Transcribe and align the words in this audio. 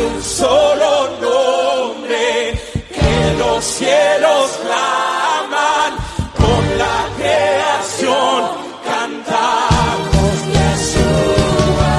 un 0.00 0.22
solo 0.22 1.18
nombre 1.20 2.58
que 2.88 3.34
los 3.38 3.64
cielos 3.64 4.50
claman 4.62 5.94
con 6.36 6.78
la 6.78 7.08
creación 7.16 8.44
cantamos 8.84 10.46
Yeshua. 10.46 11.92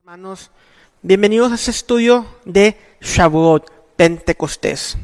Hermanos, 0.00 0.50
bienvenidos 1.02 1.52
a 1.52 1.54
este 1.54 1.70
estudio 1.70 2.26
de 2.44 2.76
Shavuot, 3.00 3.70
Pentecostés. 3.96 4.98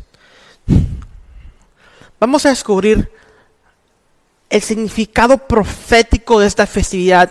Vamos 2.21 2.45
a 2.45 2.51
descubrir 2.51 3.11
el 4.51 4.63
significado 4.63 5.39
profético 5.39 6.41
de 6.41 6.47
esta 6.47 6.67
festividad, 6.67 7.31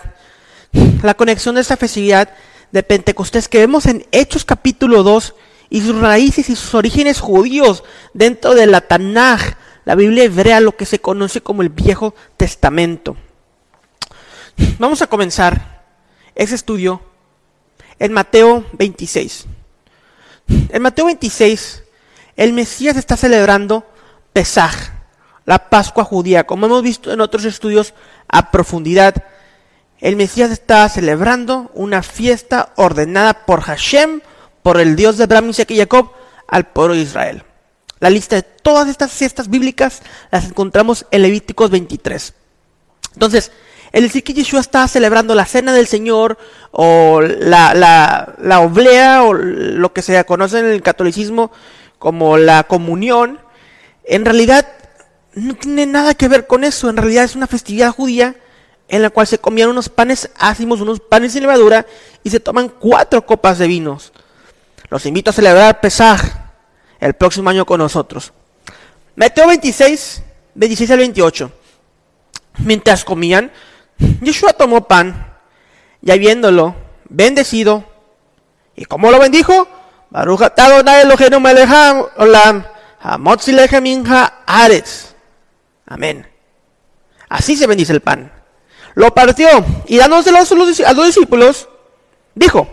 la 1.03 1.13
conexión 1.13 1.55
de 1.55 1.61
esta 1.61 1.77
festividad 1.77 2.29
de 2.73 2.81
Pentecostés 2.81 3.47
que 3.47 3.59
vemos 3.59 3.85
en 3.85 4.05
Hechos 4.11 4.45
capítulo 4.45 5.03
2 5.03 5.35
y 5.69 5.81
sus 5.81 5.95
raíces 5.95 6.49
y 6.49 6.55
sus 6.55 6.73
orígenes 6.73 7.19
judíos 7.19 7.83
dentro 8.15 8.55
de 8.55 8.65
la 8.65 8.81
Tanaj, 8.81 9.53
la 9.85 9.93
Biblia 9.93 10.23
hebrea, 10.23 10.59
lo 10.59 10.75
que 10.75 10.87
se 10.87 10.99
conoce 10.99 11.41
como 11.41 11.61
el 11.61 11.69
Viejo 11.69 12.15
Testamento. 12.35 13.15
Vamos 14.79 15.03
a 15.03 15.07
comenzar 15.07 15.83
ese 16.33 16.55
estudio 16.55 16.99
en 17.99 18.11
Mateo 18.11 18.65
26. 18.73 19.45
En 20.47 20.81
Mateo 20.81 21.05
26, 21.05 21.83
el 22.35 22.53
Mesías 22.53 22.97
está 22.97 23.15
celebrando 23.17 23.85
Pesaj, 24.33 24.73
la 25.45 25.69
Pascua 25.69 26.03
judía, 26.03 26.45
como 26.45 26.65
hemos 26.65 26.81
visto 26.81 27.13
en 27.13 27.21
otros 27.21 27.45
estudios 27.45 27.93
a 28.27 28.49
profundidad. 28.49 29.23
El 30.03 30.17
Mesías 30.17 30.51
está 30.51 30.89
celebrando 30.89 31.71
una 31.73 32.03
fiesta 32.03 32.73
ordenada 32.75 33.45
por 33.45 33.61
Hashem, 33.61 34.19
por 34.61 34.81
el 34.81 34.97
Dios 34.97 35.17
de 35.17 35.23
Abraham, 35.23 35.51
Isaac 35.51 35.71
y 35.71 35.77
Jacob, 35.77 36.11
al 36.45 36.67
pueblo 36.67 36.93
de 36.93 37.03
Israel. 37.03 37.43
La 38.01 38.09
lista 38.09 38.35
de 38.35 38.41
todas 38.41 38.89
estas 38.89 39.13
fiestas 39.13 39.49
bíblicas 39.49 40.01
las 40.29 40.43
encontramos 40.43 41.05
en 41.09 41.21
Levíticos 41.21 41.69
23. 41.69 42.33
Entonces, 43.13 43.53
el 43.93 44.03
decir 44.03 44.25
que 44.25 44.33
Yeshua 44.33 44.59
está 44.59 44.85
celebrando 44.89 45.35
la 45.35 45.45
cena 45.45 45.71
del 45.71 45.87
Señor 45.87 46.37
o 46.71 47.21
la, 47.21 47.73
la, 47.73 48.35
la 48.39 48.59
oblea 48.59 49.23
o 49.23 49.31
lo 49.31 49.93
que 49.93 50.01
se 50.01 50.21
conoce 50.25 50.59
en 50.59 50.65
el 50.65 50.81
catolicismo 50.81 51.49
como 51.97 52.37
la 52.37 52.63
comunión, 52.65 53.39
en 54.03 54.25
realidad 54.25 54.67
no 55.33 55.55
tiene 55.55 55.85
nada 55.85 56.13
que 56.13 56.27
ver 56.27 56.45
con 56.45 56.65
eso. 56.65 56.89
En 56.89 56.97
realidad 56.97 57.23
es 57.23 57.37
una 57.37 57.47
festividad 57.47 57.91
judía 57.91 58.35
en 58.93 59.01
la 59.01 59.09
cual 59.09 59.25
se 59.25 59.39
comían 59.39 59.69
unos 59.69 59.89
panes 59.89 60.29
ácimos, 60.37 60.79
unos 60.79 60.99
panes 60.99 61.31
sin 61.31 61.41
levadura 61.41 61.83
y 62.23 62.29
se 62.29 62.39
toman 62.39 62.69
cuatro 62.69 63.25
copas 63.25 63.57
de 63.57 63.65
vinos. 63.65 64.13
Los 64.89 65.07
invito 65.07 65.31
a 65.31 65.33
celebrar 65.33 65.81
Pesaj 65.81 66.21
el 66.99 67.15
próximo 67.15 67.49
año 67.49 67.65
con 67.65 67.79
nosotros. 67.79 68.33
Mateo 69.15 69.47
26, 69.47 70.21
26 70.53 70.91
al 70.91 70.99
28. 70.99 71.51
Mientras 72.59 73.03
comían, 73.03 73.51
Yeshua 74.21 74.53
tomó 74.53 74.87
pan 74.87 75.37
y 75.99 76.11
habiéndolo 76.11 76.75
bendecido, 77.09 77.83
¿y 78.75 78.85
cómo 78.85 79.09
lo 79.09 79.17
bendijo? 79.17 79.67
Amén. 85.87 86.29
Así 87.27 87.55
se 87.55 87.65
bendice 87.65 87.91
el 87.91 88.01
pan. 88.01 88.42
Lo 88.95 89.13
partió 89.13 89.47
y 89.87 89.97
dándoselo 89.97 90.37
a 90.37 90.93
los, 90.93 91.05
discípulos, 91.05 91.67
dijo, 92.35 92.67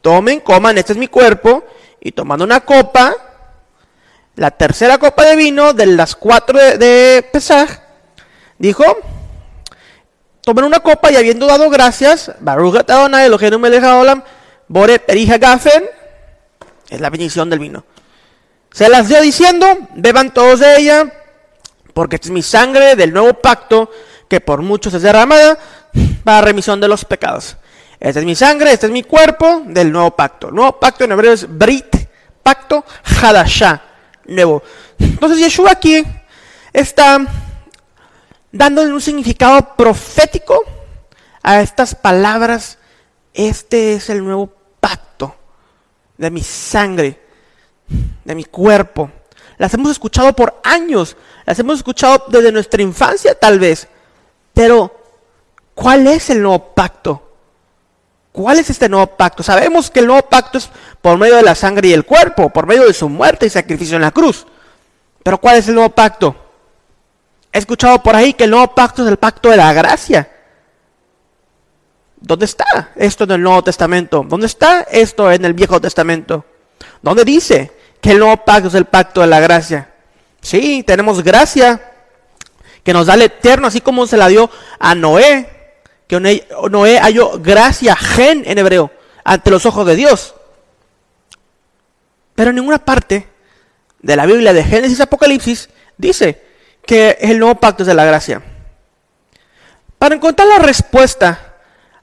tomen, 0.00 0.40
coman, 0.40 0.78
este 0.78 0.92
es 0.92 0.98
mi 0.98 1.08
cuerpo, 1.08 1.64
y 2.00 2.12
tomando 2.12 2.44
una 2.44 2.60
copa, 2.60 3.14
la 4.36 4.50
tercera 4.52 4.98
copa 4.98 5.24
de 5.24 5.36
vino 5.36 5.72
de 5.72 5.86
las 5.86 6.14
cuatro 6.14 6.58
de, 6.58 6.78
de 6.78 7.22
Pesaj, 7.32 7.68
dijo, 8.58 8.84
tomen 10.42 10.64
una 10.64 10.80
copa 10.80 11.10
y 11.10 11.16
habiendo 11.16 11.46
dado 11.46 11.68
gracias, 11.68 12.32
Baruch 12.40 12.76
Adonai 12.76 13.26
Eloheinu 13.26 13.58
melech 13.58 13.82
haolam, 13.82 14.22
bore 14.68 15.00
perija 15.00 15.38
gafen, 15.38 15.84
es 16.88 17.00
la 17.00 17.10
bendición 17.10 17.50
del 17.50 17.58
vino. 17.58 17.84
Se 18.72 18.88
las 18.88 19.08
dio 19.08 19.20
diciendo, 19.20 19.66
beban 19.96 20.32
todos 20.32 20.60
de 20.60 20.76
ella, 20.78 21.12
porque 21.92 22.16
es 22.16 22.30
mi 22.30 22.42
sangre 22.42 22.94
del 22.94 23.12
nuevo 23.12 23.34
pacto, 23.34 23.90
que 24.30 24.40
por 24.40 24.62
muchos 24.62 24.94
es 24.94 25.02
derramada 25.02 25.58
para 26.24 26.40
remisión 26.40 26.80
de 26.80 26.86
los 26.86 27.04
pecados. 27.04 27.56
Esta 27.98 28.20
es 28.20 28.24
mi 28.24 28.36
sangre, 28.36 28.72
este 28.72 28.86
es 28.86 28.92
mi 28.92 29.02
cuerpo 29.02 29.62
del 29.66 29.90
nuevo 29.90 30.12
pacto. 30.12 30.48
El 30.48 30.54
nuevo 30.54 30.78
pacto 30.78 31.04
en 31.04 31.12
hebreo 31.12 31.32
es 31.32 31.46
Brit, 31.46 31.96
pacto 32.42 32.84
Hadashah, 33.20 33.82
nuevo. 34.26 34.62
Entonces 35.00 35.40
Yeshua 35.40 35.72
aquí 35.72 36.04
está 36.72 37.18
dándole 38.52 38.92
un 38.92 39.00
significado 39.00 39.74
profético 39.76 40.62
a 41.42 41.60
estas 41.60 41.96
palabras. 41.96 42.78
Este 43.34 43.94
es 43.94 44.10
el 44.10 44.24
nuevo 44.24 44.54
pacto 44.78 45.34
de 46.16 46.30
mi 46.30 46.42
sangre, 46.42 47.20
de 48.24 48.34
mi 48.36 48.44
cuerpo. 48.44 49.10
Las 49.58 49.74
hemos 49.74 49.90
escuchado 49.90 50.32
por 50.34 50.60
años, 50.62 51.16
las 51.44 51.58
hemos 51.58 51.78
escuchado 51.78 52.26
desde 52.28 52.52
nuestra 52.52 52.80
infancia 52.80 53.34
tal 53.34 53.58
vez. 53.58 53.88
Pero, 54.54 54.94
¿cuál 55.74 56.06
es 56.06 56.30
el 56.30 56.42
nuevo 56.42 56.74
pacto? 56.74 57.30
¿Cuál 58.32 58.58
es 58.58 58.70
este 58.70 58.88
nuevo 58.88 59.06
pacto? 59.06 59.42
Sabemos 59.42 59.90
que 59.90 60.00
el 60.00 60.06
nuevo 60.06 60.22
pacto 60.22 60.58
es 60.58 60.70
por 61.00 61.18
medio 61.18 61.36
de 61.36 61.42
la 61.42 61.54
sangre 61.54 61.88
y 61.88 61.92
el 61.92 62.04
cuerpo, 62.04 62.50
por 62.50 62.66
medio 62.66 62.86
de 62.86 62.94
su 62.94 63.08
muerte 63.08 63.46
y 63.46 63.50
sacrificio 63.50 63.96
en 63.96 64.02
la 64.02 64.12
cruz. 64.12 64.46
Pero 65.22 65.38
¿cuál 65.38 65.56
es 65.56 65.68
el 65.68 65.74
nuevo 65.74 65.90
pacto? 65.90 66.36
He 67.52 67.58
escuchado 67.58 68.02
por 68.02 68.14
ahí 68.14 68.32
que 68.32 68.44
el 68.44 68.50
nuevo 68.50 68.74
pacto 68.74 69.02
es 69.02 69.08
el 69.08 69.16
pacto 69.16 69.50
de 69.50 69.56
la 69.56 69.72
gracia. 69.72 70.30
¿Dónde 72.20 72.44
está 72.44 72.90
esto 72.96 73.24
en 73.24 73.30
el 73.32 73.42
Nuevo 73.42 73.64
Testamento? 73.64 74.24
¿Dónde 74.28 74.46
está 74.46 74.82
esto 74.82 75.32
en 75.32 75.44
el 75.44 75.54
Viejo 75.54 75.80
Testamento? 75.80 76.44
¿Dónde 77.00 77.24
dice 77.24 77.72
que 78.00 78.12
el 78.12 78.18
nuevo 78.18 78.36
pacto 78.44 78.68
es 78.68 78.74
el 78.74 78.84
pacto 78.84 79.22
de 79.22 79.26
la 79.26 79.40
gracia? 79.40 79.90
Sí, 80.42 80.82
tenemos 80.86 81.22
gracia 81.22 81.89
que 82.82 82.92
nos 82.92 83.06
da 83.06 83.14
el 83.14 83.22
eterno, 83.22 83.66
así 83.66 83.80
como 83.80 84.06
se 84.06 84.16
la 84.16 84.28
dio 84.28 84.50
a 84.78 84.94
Noé, 84.94 85.48
que 86.06 86.20
Noé 86.70 86.98
halló 86.98 87.38
gracia, 87.38 87.94
gen 87.96 88.42
en 88.46 88.58
hebreo, 88.58 88.90
ante 89.24 89.50
los 89.50 89.66
ojos 89.66 89.86
de 89.86 89.96
Dios. 89.96 90.34
Pero 92.34 92.50
en 92.50 92.56
ninguna 92.56 92.84
parte 92.84 93.28
de 94.00 94.16
la 94.16 94.26
Biblia 94.26 94.52
de 94.52 94.64
Génesis 94.64 95.00
Apocalipsis 95.00 95.68
dice 95.98 96.42
que 96.86 97.18
el 97.20 97.38
nuevo 97.38 97.54
pacto 97.56 97.82
es 97.82 97.86
de 97.86 97.94
la 97.94 98.04
gracia. 98.04 98.42
Para 99.98 100.14
encontrar 100.14 100.48
la 100.48 100.58
respuesta 100.58 101.56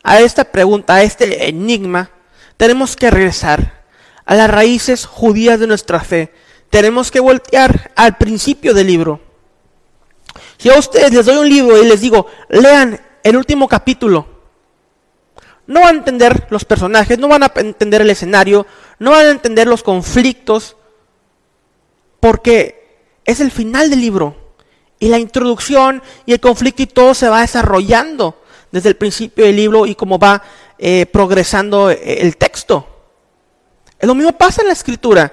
a 0.04 0.20
esta 0.20 0.46
pregunta, 0.46 0.94
a 0.94 1.04
este 1.04 1.50
enigma, 1.50 2.12
tenemos 2.56 2.96
que 2.96 3.10
regresar 3.10 3.84
a 4.26 4.36
las 4.36 4.50
raíces 4.50 5.06
judías 5.06 5.60
de 5.60 5.68
nuestra 5.68 6.00
fe. 6.00 6.32
Tenemos 6.70 7.12
que 7.12 7.20
voltear 7.20 7.92
al 7.96 8.18
principio 8.18 8.74
del 8.74 8.88
libro. 8.88 9.27
Si 10.58 10.70
a 10.70 10.78
ustedes 10.78 11.12
les 11.14 11.26
doy 11.26 11.38
un 11.38 11.50
libro 11.50 11.82
y 11.82 11.88
les 11.88 12.02
digo, 12.02 12.28
lean 12.50 13.00
el 13.24 13.38
último 13.38 13.68
capítulo, 13.68 14.28
no 15.68 15.82
van 15.82 15.96
a 15.96 16.00
entender 16.00 16.48
los 16.50 16.66
personajes, 16.66 17.20
no 17.20 17.28
van 17.28 17.44
a 17.44 17.52
entender 17.56 18.02
el 18.02 18.10
escenario, 18.10 18.66
no 19.00 19.12
van 19.12 19.26
a 19.28 19.32
entender 19.32 19.68
los 19.68 19.84
conflictos, 19.84 20.78
porque 22.20 23.12
es 23.26 23.42
el 23.42 23.52
final 23.52 23.90
del 23.90 24.02
libro. 24.02 24.36
Y 25.00 25.10
la 25.10 25.20
introducción 25.20 26.02
y 26.26 26.34
el 26.34 26.40
conflicto 26.40 26.82
y 26.82 26.88
todo 26.88 27.14
se 27.14 27.30
va 27.30 27.42
desarrollando 27.42 28.42
desde 28.72 28.90
el 28.90 28.96
principio 28.96 29.46
del 29.46 29.56
libro 29.56 29.86
y 29.86 29.94
cómo 29.94 30.18
va 30.18 30.42
eh, 30.80 31.06
progresando 31.06 31.92
eh, 31.92 32.22
el 32.22 32.38
texto. 32.38 32.88
Lo 34.00 34.16
mismo 34.16 34.32
pasa 34.32 34.62
en 34.62 34.68
la 34.68 34.74
escritura. 34.74 35.32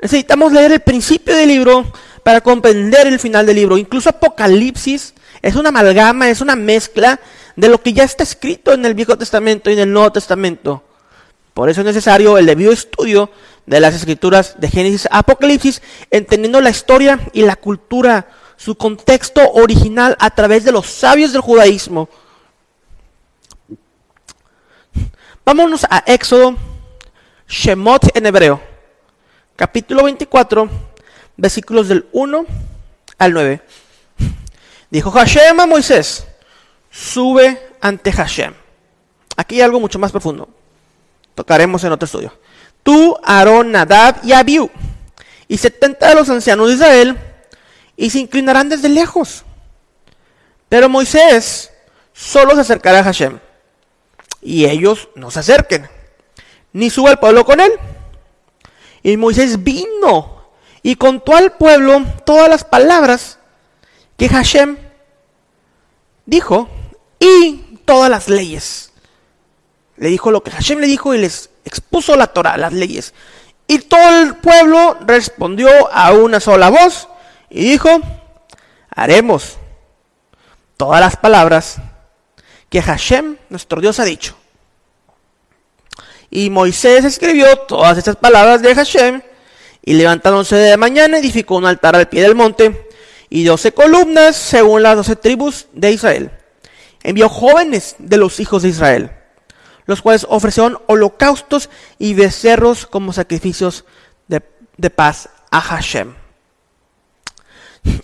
Necesitamos 0.00 0.52
leer 0.52 0.72
el 0.72 0.80
principio 0.80 1.36
del 1.36 1.48
libro 1.48 1.84
para 2.26 2.40
comprender 2.40 3.06
el 3.06 3.20
final 3.20 3.46
del 3.46 3.54
libro. 3.54 3.78
Incluso 3.78 4.08
Apocalipsis 4.08 5.14
es 5.42 5.54
una 5.54 5.68
amalgama, 5.68 6.28
es 6.28 6.40
una 6.40 6.56
mezcla 6.56 7.20
de 7.54 7.68
lo 7.68 7.80
que 7.80 7.92
ya 7.92 8.02
está 8.02 8.24
escrito 8.24 8.72
en 8.72 8.84
el 8.84 8.94
Viejo 8.94 9.16
Testamento 9.16 9.70
y 9.70 9.74
en 9.74 9.78
el 9.78 9.92
Nuevo 9.92 10.10
Testamento. 10.10 10.82
Por 11.54 11.70
eso 11.70 11.82
es 11.82 11.86
necesario 11.86 12.36
el 12.36 12.46
debido 12.46 12.72
estudio 12.72 13.30
de 13.64 13.78
las 13.78 13.94
escrituras 13.94 14.56
de 14.58 14.68
Génesis 14.68 15.06
Apocalipsis, 15.08 15.80
entendiendo 16.10 16.60
la 16.60 16.70
historia 16.70 17.20
y 17.32 17.42
la 17.42 17.54
cultura, 17.54 18.26
su 18.56 18.74
contexto 18.74 19.48
original 19.52 20.16
a 20.18 20.30
través 20.30 20.64
de 20.64 20.72
los 20.72 20.88
sabios 20.88 21.30
del 21.30 21.42
judaísmo. 21.42 22.08
Vámonos 25.44 25.86
a 25.88 26.02
Éxodo, 26.08 26.56
Shemot 27.46 28.16
en 28.16 28.26
hebreo, 28.26 28.60
capítulo 29.54 30.02
24, 30.02 30.68
versículos 31.36 31.88
del 31.88 32.06
1 32.12 32.46
al 33.18 33.32
9. 33.32 33.60
Dijo 34.90 35.10
Hashem 35.10 35.58
a 35.60 35.66
Moisés, 35.66 36.26
sube 36.90 37.60
ante 37.80 38.12
Hashem. 38.12 38.54
Aquí 39.36 39.56
hay 39.56 39.62
algo 39.62 39.80
mucho 39.80 39.98
más 39.98 40.12
profundo. 40.12 40.48
Tocaremos 41.34 41.84
en 41.84 41.92
otro 41.92 42.06
estudio. 42.06 42.32
tú, 42.82 43.16
Aarón, 43.24 43.72
Nadab 43.72 44.24
y 44.24 44.32
Abiú, 44.32 44.70
y 45.48 45.58
setenta 45.58 46.08
de 46.08 46.14
los 46.14 46.30
ancianos 46.30 46.68
de 46.68 46.74
Israel, 46.74 47.18
y 47.96 48.10
se 48.10 48.20
inclinarán 48.20 48.68
desde 48.68 48.88
lejos. 48.88 49.44
Pero 50.68 50.88
Moisés 50.88 51.72
solo 52.12 52.54
se 52.54 52.60
acercará 52.60 53.00
a 53.00 53.04
Hashem, 53.04 53.40
y 54.40 54.66
ellos 54.66 55.08
no 55.16 55.32
se 55.32 55.40
acerquen, 55.40 55.88
ni 56.72 56.88
suba 56.88 57.10
el 57.10 57.18
pueblo 57.18 57.44
con 57.44 57.58
él. 57.58 57.72
Y 59.02 59.16
Moisés 59.16 59.62
vino 59.64 60.35
y 60.86 60.94
contó 60.94 61.34
al 61.34 61.50
pueblo 61.50 62.04
todas 62.24 62.48
las 62.48 62.62
palabras 62.62 63.40
que 64.16 64.28
Hashem 64.28 64.76
dijo 66.26 66.68
y 67.18 67.80
todas 67.84 68.08
las 68.08 68.28
leyes. 68.28 68.92
Le 69.96 70.10
dijo 70.10 70.30
lo 70.30 70.44
que 70.44 70.52
Hashem 70.52 70.78
le 70.78 70.86
dijo 70.86 71.12
y 71.12 71.18
les 71.18 71.50
expuso 71.64 72.14
la 72.14 72.28
Torah, 72.28 72.56
las 72.56 72.72
leyes. 72.72 73.14
Y 73.66 73.80
todo 73.80 74.22
el 74.22 74.36
pueblo 74.36 74.96
respondió 75.00 75.68
a 75.92 76.12
una 76.12 76.38
sola 76.38 76.70
voz 76.70 77.08
y 77.50 77.68
dijo, 77.68 77.90
haremos 78.88 79.58
todas 80.76 81.00
las 81.00 81.16
palabras 81.16 81.78
que 82.68 82.80
Hashem, 82.80 83.38
nuestro 83.48 83.80
Dios, 83.80 83.98
ha 83.98 84.04
dicho. 84.04 84.36
Y 86.30 86.48
Moisés 86.48 87.04
escribió 87.04 87.58
todas 87.62 87.98
estas 87.98 88.14
palabras 88.14 88.62
de 88.62 88.72
Hashem 88.72 89.20
y 89.86 89.94
levantándose 89.94 90.56
de 90.56 90.76
mañana 90.76 91.18
edificó 91.18 91.54
un 91.54 91.64
altar 91.64 91.94
al 91.94 92.08
pie 92.08 92.22
del 92.22 92.34
monte 92.34 92.88
y 93.30 93.44
doce 93.44 93.72
columnas 93.72 94.34
según 94.34 94.82
las 94.82 94.96
doce 94.96 95.14
tribus 95.14 95.68
de 95.72 95.92
Israel. 95.92 96.32
Envió 97.04 97.28
jóvenes 97.28 97.94
de 98.00 98.16
los 98.16 98.40
hijos 98.40 98.62
de 98.62 98.70
Israel, 98.70 99.12
los 99.86 100.02
cuales 100.02 100.26
ofrecieron 100.28 100.80
holocaustos 100.86 101.70
y 102.00 102.14
becerros 102.14 102.84
como 102.84 103.12
sacrificios 103.12 103.84
de, 104.26 104.40
paz 104.90 105.28
a 105.52 105.60
Hashem. 105.60 106.14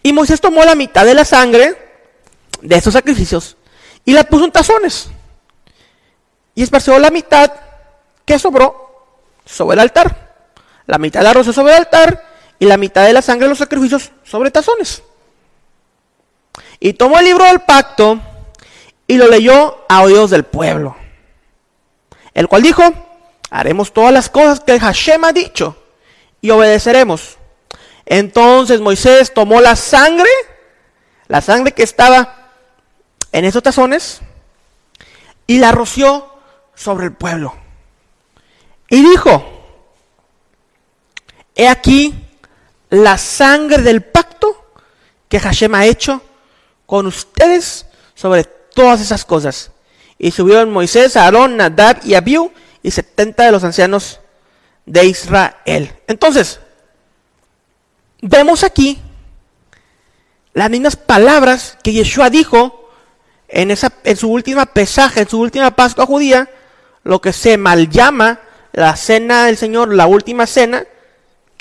Y 0.04 0.12
Moisés 0.12 0.40
tomó 0.40 0.64
la 0.64 0.76
mitad 0.76 1.04
de 1.04 1.14
la 1.14 1.24
sangre 1.24 1.76
de 2.60 2.76
estos 2.76 2.92
sacrificios 2.92 3.56
y 4.04 4.12
la 4.12 4.22
puso 4.22 4.44
en 4.44 4.52
tazones. 4.52 5.10
Y 6.54 6.62
esparció 6.62 6.96
la 7.00 7.10
mitad 7.10 7.52
que 8.24 8.38
sobró 8.38 9.18
sobre 9.44 9.74
el 9.74 9.80
altar. 9.80 10.21
La 10.92 10.98
mitad 10.98 11.20
del 11.20 11.28
arroz 11.28 11.46
sobre 11.54 11.72
el 11.72 11.78
altar 11.78 12.22
y 12.58 12.66
la 12.66 12.76
mitad 12.76 13.06
de 13.06 13.14
la 13.14 13.22
sangre 13.22 13.46
de 13.46 13.48
los 13.48 13.56
sacrificios 13.56 14.10
sobre 14.24 14.50
tazones. 14.50 15.02
Y 16.80 16.92
tomó 16.92 17.18
el 17.18 17.24
libro 17.24 17.46
del 17.46 17.60
pacto 17.60 18.20
y 19.06 19.16
lo 19.16 19.26
leyó 19.26 19.86
a 19.88 20.02
oídos 20.02 20.28
del 20.28 20.44
pueblo. 20.44 20.94
El 22.34 22.46
cual 22.46 22.60
dijo, 22.60 22.82
haremos 23.48 23.94
todas 23.94 24.12
las 24.12 24.28
cosas 24.28 24.60
que 24.60 24.78
Hashem 24.78 25.24
ha 25.24 25.32
dicho 25.32 25.82
y 26.42 26.50
obedeceremos. 26.50 27.38
Entonces 28.04 28.82
Moisés 28.82 29.32
tomó 29.32 29.62
la 29.62 29.76
sangre, 29.76 30.28
la 31.26 31.40
sangre 31.40 31.72
que 31.72 31.84
estaba 31.84 32.50
en 33.32 33.46
esos 33.46 33.62
tazones, 33.62 34.20
y 35.46 35.58
la 35.58 35.72
roció 35.72 36.28
sobre 36.74 37.06
el 37.06 37.14
pueblo. 37.14 37.54
Y 38.90 39.00
dijo, 39.00 39.61
he 41.54 41.68
aquí 41.68 42.14
la 42.90 43.18
sangre 43.18 43.82
del 43.82 44.02
pacto 44.02 44.72
que 45.28 45.40
Hashem 45.40 45.74
ha 45.74 45.86
hecho 45.86 46.22
con 46.86 47.06
ustedes 47.06 47.86
sobre 48.14 48.44
todas 48.44 49.00
esas 49.00 49.24
cosas. 49.24 49.70
Y 50.18 50.30
subieron 50.30 50.70
Moisés, 50.70 51.16
Aarón, 51.16 51.56
Nadab 51.56 52.00
y 52.04 52.14
Abiú 52.14 52.52
y 52.82 52.90
setenta 52.90 53.44
de 53.44 53.52
los 53.52 53.64
ancianos 53.64 54.20
de 54.84 55.06
Israel. 55.06 55.94
Entonces, 56.06 56.60
vemos 58.20 58.62
aquí 58.62 59.00
las 60.52 60.70
mismas 60.70 60.96
palabras 60.96 61.78
que 61.82 61.92
Yeshua 61.92 62.28
dijo 62.28 62.90
en, 63.48 63.70
esa, 63.70 63.92
en 64.04 64.16
su 64.16 64.30
última 64.30 64.66
pesaje, 64.66 65.20
en 65.20 65.28
su 65.28 65.40
última 65.40 65.74
Pascua 65.74 66.06
judía, 66.06 66.50
lo 67.04 67.20
que 67.20 67.32
se 67.32 67.56
mal 67.56 67.88
llama 67.88 68.40
la 68.72 68.96
cena 68.96 69.46
del 69.46 69.56
Señor, 69.56 69.94
la 69.94 70.06
última 70.06 70.46
cena, 70.46 70.84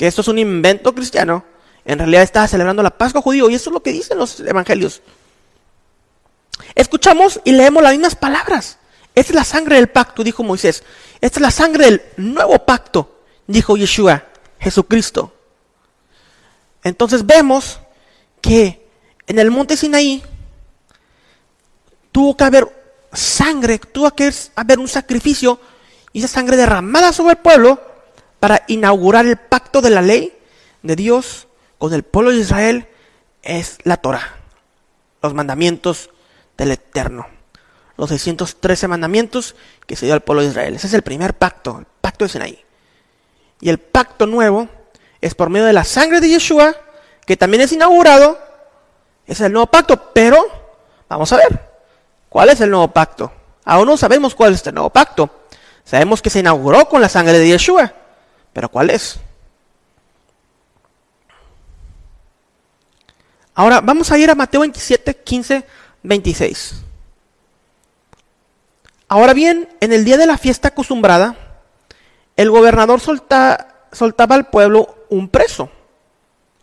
que 0.02 0.08
esto 0.08 0.22
es 0.22 0.28
un 0.30 0.40
invento 0.40 0.96
cristiano, 0.96 1.46
en 1.86 2.00
realidad 2.00 2.24
estaba 2.24 2.48
celebrando 2.48 2.82
la 2.82 2.90
Pascua 2.90 3.22
judío 3.22 3.52
y 3.52 3.54
eso 3.54 3.70
es 3.70 3.74
lo 3.76 3.84
que 3.84 3.92
dicen 3.92 4.18
los 4.18 4.40
evangelios. 4.40 5.04
Escuchamos 6.74 7.40
y 7.44 7.52
leemos 7.52 7.84
las 7.84 7.92
mismas 7.92 8.16
palabras. 8.16 8.80
Esta 9.14 9.32
es 9.32 9.36
la 9.36 9.44
sangre 9.44 9.76
del 9.76 9.90
pacto, 9.90 10.24
dijo 10.24 10.42
Moisés. 10.42 10.84
Esta 11.22 11.38
es 11.38 11.42
la 11.44 11.52
sangre 11.52 11.86
del 11.86 12.02
nuevo 12.18 12.66
pacto, 12.66 13.22
dijo 13.46 13.78
Yeshua, 13.78 14.24
Jesucristo. 14.60 15.36
Entonces 16.84 17.24
vemos 17.24 17.80
que 18.42 18.84
en 19.28 19.38
el 19.38 19.52
monte 19.52 19.78
Sinaí 19.78 20.24
tuvo 22.12 22.36
que 22.36 22.44
haber 22.44 22.68
sangre, 23.14 23.78
tuvo 23.78 24.10
que 24.16 24.34
haber 24.56 24.80
un 24.80 24.88
sacrificio 24.88 25.60
y 26.12 26.24
esa 26.24 26.28
sangre 26.28 26.58
derramada 26.58 27.14
sobre 27.14 27.34
el 27.34 27.38
pueblo 27.38 27.91
para 28.42 28.64
inaugurar 28.66 29.28
el 29.28 29.38
pacto 29.38 29.82
de 29.82 29.92
la 29.92 30.02
ley 30.02 30.36
de 30.82 30.96
Dios 30.96 31.48
con 31.78 31.94
el 31.94 32.02
pueblo 32.02 32.32
de 32.32 32.40
Israel 32.40 32.88
es 33.44 33.78
la 33.84 33.98
Torah, 33.98 34.36
los 35.22 35.36
mandamientos 35.36 36.10
del 36.58 36.72
Eterno, 36.72 37.28
los 37.98 38.10
613 38.10 38.88
mandamientos 38.88 39.56
que 39.86 39.96
se 39.96 40.08
dio 40.08 40.16
al 40.16 40.22
pueblo 40.22 40.42
de 40.42 40.50
Israel. 40.50 40.74
Ese 40.74 40.88
es 40.88 40.96
el 40.96 41.04
primer 41.04 41.36
pacto, 41.36 41.78
el 41.82 41.86
pacto 42.02 42.26
de 42.26 42.30
Sinaí. 42.30 42.66
Y 43.60 43.70
el 43.70 43.78
pacto 43.78 44.26
nuevo 44.26 44.68
es 45.22 45.36
por 45.36 45.52
medio 45.52 45.68
de 45.68 45.74
la 45.74 45.84
sangre 45.84 46.20
de 46.20 46.30
Yeshua, 46.30 46.76
que 47.28 47.38
también 47.38 47.62
es 47.62 47.72
inaugurado. 47.72 48.40
Es 49.28 49.40
el 49.42 49.54
nuevo 49.54 49.68
pacto, 49.68 50.14
pero 50.14 50.44
vamos 51.08 51.32
a 51.32 51.38
ver, 51.38 51.70
¿cuál 52.28 52.50
es 52.50 52.60
el 52.60 52.72
nuevo 52.72 52.88
pacto? 52.88 53.32
Aún 53.66 53.86
no 53.86 53.98
sabemos 53.98 54.34
cuál 54.34 54.54
es 54.54 54.56
este 54.56 54.72
nuevo 54.72 54.90
pacto. 54.90 55.30
Sabemos 55.84 56.24
que 56.24 56.32
se 56.32 56.40
inauguró 56.40 56.90
con 56.90 57.02
la 57.02 57.10
sangre 57.10 57.38
de 57.38 57.48
Yeshua, 57.48 58.01
pero 58.54 58.70
¿cuál 58.70 58.90
es? 58.90 59.20
Ahora 63.54 63.82
vamos 63.82 64.12
a 64.12 64.18
ir 64.18 64.30
a 64.30 64.36
Mateo 64.36 64.62
27, 64.62 65.16
15, 65.16 65.66
26. 66.04 66.84
Ahora 69.08 69.34
bien, 69.34 69.68
en 69.82 69.92
el 69.92 70.06
día 70.06 70.18
de 70.18 70.26
la 70.26 70.38
fiesta 70.38 70.70
acostumbrada, 70.70 71.36
el 72.38 72.50
gobernador 72.50 73.02
soltaba 73.02 74.36
al 74.36 74.50
pueblo 74.50 75.06
un 75.10 75.28
preso, 75.28 75.70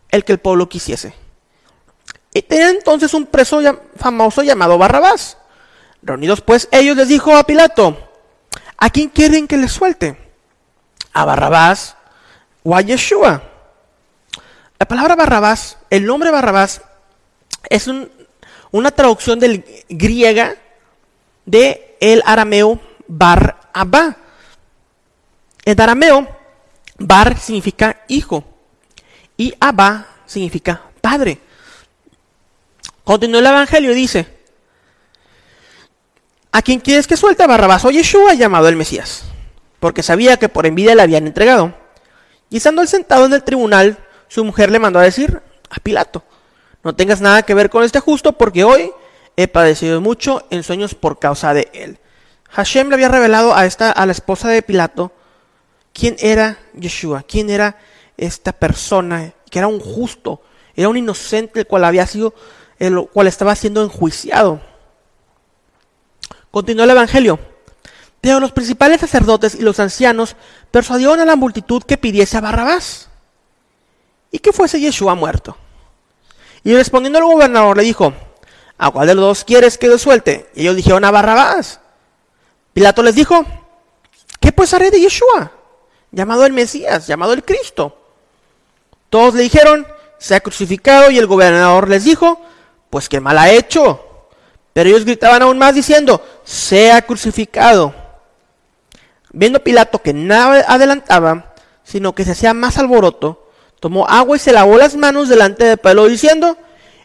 el 0.09 0.25
que 0.25 0.31
el 0.31 0.39
pueblo 0.39 0.67
quisiese. 0.67 1.13
Y 2.33 2.41
tenía 2.41 2.69
entonces 2.69 3.13
un 3.13 3.27
preso 3.27 3.61
famoso 3.95 4.41
llamado 4.41 4.77
Barrabás. 4.77 5.37
Reunidos 6.01 6.41
pues 6.41 6.67
ellos 6.71 6.95
les 6.95 7.07
dijo 7.07 7.35
a 7.35 7.43
Pilato, 7.43 8.09
¿A 8.81 8.89
quién 8.89 9.09
quieren 9.09 9.47
que 9.47 9.57
les 9.57 9.73
suelte? 9.73 10.28
¿A 11.13 11.25
Barrabás 11.25 11.95
o 12.63 12.75
a 12.75 12.81
Yeshua? 12.81 13.43
La 14.79 14.87
palabra 14.87 15.15
Barrabás, 15.15 15.77
el 15.89 16.05
nombre 16.05 16.31
Barrabás, 16.31 16.81
es 17.69 17.89
una 18.71 18.91
traducción 18.91 19.39
del 19.39 19.65
griega 19.89 20.55
de 21.45 21.97
el 21.99 22.23
arameo 22.25 22.79
Bar 23.07 23.59
Abba. 23.73 24.17
En 25.65 25.81
arameo, 25.81 26.27
Bar 26.97 27.37
significa 27.37 28.03
hijo 28.07 28.43
y 29.35 29.53
Abba 29.59 30.07
significa 30.25 30.81
padre. 31.01 31.39
Continúa 33.03 33.39
el 33.39 33.47
evangelio 33.47 33.91
y 33.91 33.95
dice, 33.95 34.39
¿A 36.51 36.61
quién 36.61 36.79
quieres 36.79 37.07
que 37.07 37.17
suelte? 37.17 37.45
Barrabás 37.45 37.85
o 37.85 37.91
Yeshua 37.91 38.33
llamado 38.33 38.67
el 38.67 38.75
Mesías, 38.75 39.23
porque 39.79 40.03
sabía 40.03 40.37
que 40.37 40.49
por 40.49 40.65
envidia 40.65 40.95
le 40.95 41.01
habían 41.01 41.27
entregado. 41.27 41.73
Y 42.49 42.57
estando 42.57 42.81
él 42.81 42.87
sentado 42.87 43.25
en 43.25 43.33
el 43.33 43.43
tribunal, 43.43 43.97
su 44.27 44.43
mujer 44.43 44.71
le 44.71 44.79
mandó 44.79 44.99
a 44.99 45.03
decir 45.03 45.41
a 45.69 45.79
Pilato, 45.79 46.23
no 46.83 46.95
tengas 46.95 47.21
nada 47.21 47.43
que 47.43 47.53
ver 47.53 47.69
con 47.69 47.83
este 47.83 47.99
justo, 47.99 48.33
porque 48.33 48.63
hoy 48.63 48.91
he 49.35 49.47
padecido 49.47 50.01
mucho 50.01 50.45
en 50.49 50.63
sueños 50.63 50.95
por 50.95 51.19
causa 51.19 51.53
de 51.53 51.69
él. 51.73 51.99
Hashem 52.49 52.89
le 52.89 52.95
había 52.95 53.09
revelado 53.09 53.55
a, 53.55 53.65
esta, 53.65 53.91
a 53.91 54.05
la 54.05 54.11
esposa 54.11 54.49
de 54.49 54.61
Pilato 54.61 55.11
quién 55.93 56.15
era 56.19 56.57
Yeshua, 56.73 57.23
quién 57.27 57.49
era 57.49 57.77
esta 58.17 58.51
persona, 58.51 59.33
que 59.49 59.59
era 59.59 59.67
un 59.67 59.79
justo, 59.79 60.41
era 60.75 60.89
un 60.89 60.97
inocente 60.97 61.61
el 61.61 61.67
cual 61.67 61.85
había 61.85 62.07
sido, 62.07 62.33
el 62.79 63.07
cual 63.07 63.27
estaba 63.27 63.55
siendo 63.55 63.83
enjuiciado. 63.83 64.61
Continuó 66.51 66.83
el 66.85 66.89
Evangelio. 66.89 67.39
Pero 68.21 68.39
los 68.39 68.51
principales 68.51 69.01
sacerdotes 69.01 69.55
y 69.55 69.61
los 69.61 69.79
ancianos 69.79 70.35
persuadieron 70.71 71.19
a 71.19 71.25
la 71.25 71.35
multitud 71.35 71.83
que 71.83 71.97
pidiese 71.97 72.37
a 72.37 72.41
Barrabás 72.41 73.09
y 74.31 74.39
que 74.39 74.51
fuese 74.51 74.79
Yeshua 74.79 75.15
muerto. 75.15 75.57
Y 76.63 76.73
respondiendo 76.73 77.19
el 77.19 77.25
gobernador 77.25 77.77
le 77.77 77.83
dijo, 77.83 78.13
¿a 78.77 78.91
cuál 78.91 79.07
de 79.07 79.15
los 79.15 79.23
dos 79.23 79.43
quieres 79.43 79.77
que 79.77 79.87
lo 79.87 79.97
suelte? 79.97 80.49
Y 80.53 80.61
ellos 80.61 80.75
dijeron 80.75 81.05
a 81.05 81.11
Barrabás. 81.11 81.79
Pilato 82.73 83.01
les 83.03 83.15
dijo, 83.15 83.45
¿qué 84.39 84.51
pues 84.51 84.73
haré 84.73 84.91
de 84.91 84.99
Yeshua? 84.99 85.53
llamado 86.11 86.45
el 86.45 86.53
Mesías, 86.53 87.07
llamado 87.07 87.33
el 87.33 87.43
Cristo. 87.43 87.95
Todos 89.09 89.33
le 89.33 89.43
dijeron, 89.43 89.87
sea 90.17 90.39
crucificado, 90.39 91.09
y 91.11 91.17
el 91.17 91.27
gobernador 91.27 91.89
les 91.89 92.03
dijo, 92.03 92.41
pues 92.89 93.09
qué 93.09 93.19
mal 93.19 93.37
ha 93.37 93.49
hecho. 93.49 94.05
Pero 94.73 94.89
ellos 94.89 95.05
gritaban 95.05 95.41
aún 95.41 95.57
más 95.57 95.75
diciendo, 95.75 96.23
sea 96.43 97.01
crucificado. 97.01 97.93
Viendo 99.31 99.63
Pilato 99.63 100.01
que 100.01 100.13
nada 100.13 100.65
adelantaba, 100.67 101.53
sino 101.83 102.13
que 102.13 102.25
se 102.25 102.31
hacía 102.31 102.53
más 102.53 102.77
alboroto, 102.77 103.51
tomó 103.79 104.07
agua 104.07 104.35
y 104.35 104.39
se 104.39 104.51
lavó 104.51 104.77
las 104.77 104.95
manos 104.95 105.29
delante 105.29 105.65
de 105.65 105.77
Pablo 105.77 106.07
diciendo, 106.07 106.57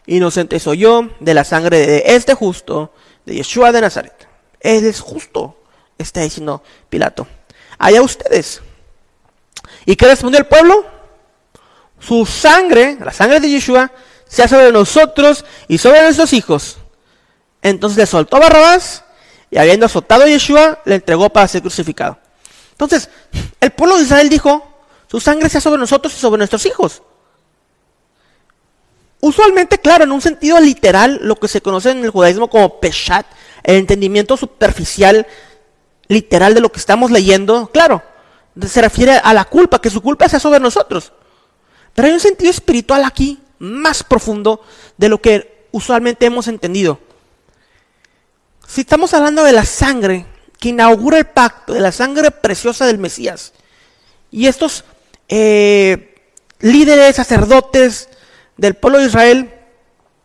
inocente 0.05 0.59
soy 0.59 0.79
yo 0.79 1.09
de 1.19 1.33
la 1.33 1.43
sangre 1.43 1.85
de 1.85 2.03
este 2.07 2.33
justo, 2.33 2.93
de 3.25 3.35
Yeshua 3.35 3.71
de 3.71 3.81
Nazaret. 3.81 4.27
Él 4.59 4.85
es 4.85 4.99
justo, 4.99 5.57
está 5.97 6.21
diciendo 6.21 6.63
Pilato. 6.89 7.27
Allá 7.77 8.01
ustedes. 8.01 8.61
¿Y 9.85 9.95
qué 9.95 10.07
respondió 10.07 10.39
el 10.39 10.47
pueblo? 10.47 10.85
Su 11.99 12.25
sangre, 12.25 12.97
la 13.03 13.11
sangre 13.11 13.39
de 13.39 13.49
Yeshua, 13.49 13.91
sea 14.27 14.47
sobre 14.47 14.71
nosotros 14.71 15.45
y 15.67 15.77
sobre 15.77 16.01
nuestros 16.01 16.33
hijos. 16.33 16.77
Entonces 17.61 17.97
le 17.97 18.05
soltó 18.05 18.37
a 18.37 18.41
Barrabás 18.41 19.04
y 19.55 19.57
habiendo 19.57 19.85
azotado 19.85 20.23
a 20.23 20.27
Yeshua, 20.27 20.81
le 20.83 20.95
entregó 20.95 21.29
para 21.29 21.47
ser 21.47 21.61
crucificado. 21.61 22.17
Entonces, 22.71 23.09
el 23.61 23.71
pueblo 23.71 23.95
de 23.95 24.03
Israel 24.03 24.27
dijo, 24.27 24.67
su 25.07 25.21
sangre 25.21 25.47
sea 25.47 25.61
sobre 25.61 25.79
nosotros 25.79 26.13
y 26.13 26.17
sobre 26.17 26.39
nuestros 26.39 26.65
hijos. 26.65 27.01
Usualmente, 29.21 29.77
claro, 29.77 30.03
en 30.03 30.11
un 30.11 30.19
sentido 30.19 30.59
literal, 30.59 31.21
lo 31.21 31.37
que 31.37 31.47
se 31.47 31.61
conoce 31.61 31.91
en 31.91 32.03
el 32.03 32.09
judaísmo 32.09 32.49
como 32.49 32.81
peshat, 32.81 33.25
el 33.63 33.77
entendimiento 33.77 34.35
superficial, 34.35 35.25
literal 36.09 36.53
de 36.53 36.59
lo 36.59 36.69
que 36.69 36.79
estamos 36.81 37.09
leyendo, 37.09 37.71
claro, 37.71 38.03
se 38.61 38.81
refiere 38.81 39.13
a 39.13 39.33
la 39.33 39.45
culpa, 39.45 39.79
que 39.79 39.89
su 39.89 40.01
culpa 40.01 40.27
sea 40.27 40.41
sobre 40.41 40.59
nosotros. 40.59 41.13
Pero 41.93 42.09
hay 42.09 42.13
un 42.13 42.19
sentido 42.19 42.51
espiritual 42.51 43.05
aquí 43.05 43.39
más 43.59 44.03
profundo 44.03 44.61
de 44.97 45.07
lo 45.07 45.21
que 45.21 45.69
usualmente 45.71 46.25
hemos 46.25 46.49
entendido. 46.49 46.99
Si 48.67 48.81
estamos 48.81 49.13
hablando 49.13 49.43
de 49.43 49.51
la 49.51 49.65
sangre 49.65 50.25
que 50.59 50.69
inaugura 50.69 51.17
el 51.17 51.25
pacto, 51.25 51.73
de 51.73 51.79
la 51.79 51.91
sangre 51.91 52.31
preciosa 52.31 52.85
del 52.85 52.97
Mesías, 52.97 53.53
y 54.31 54.47
estos 54.47 54.83
eh, 55.29 56.15
líderes, 56.59 57.15
sacerdotes 57.15 58.09
del 58.57 58.75
pueblo 58.75 58.99
de 58.99 59.05
Israel, 59.05 59.53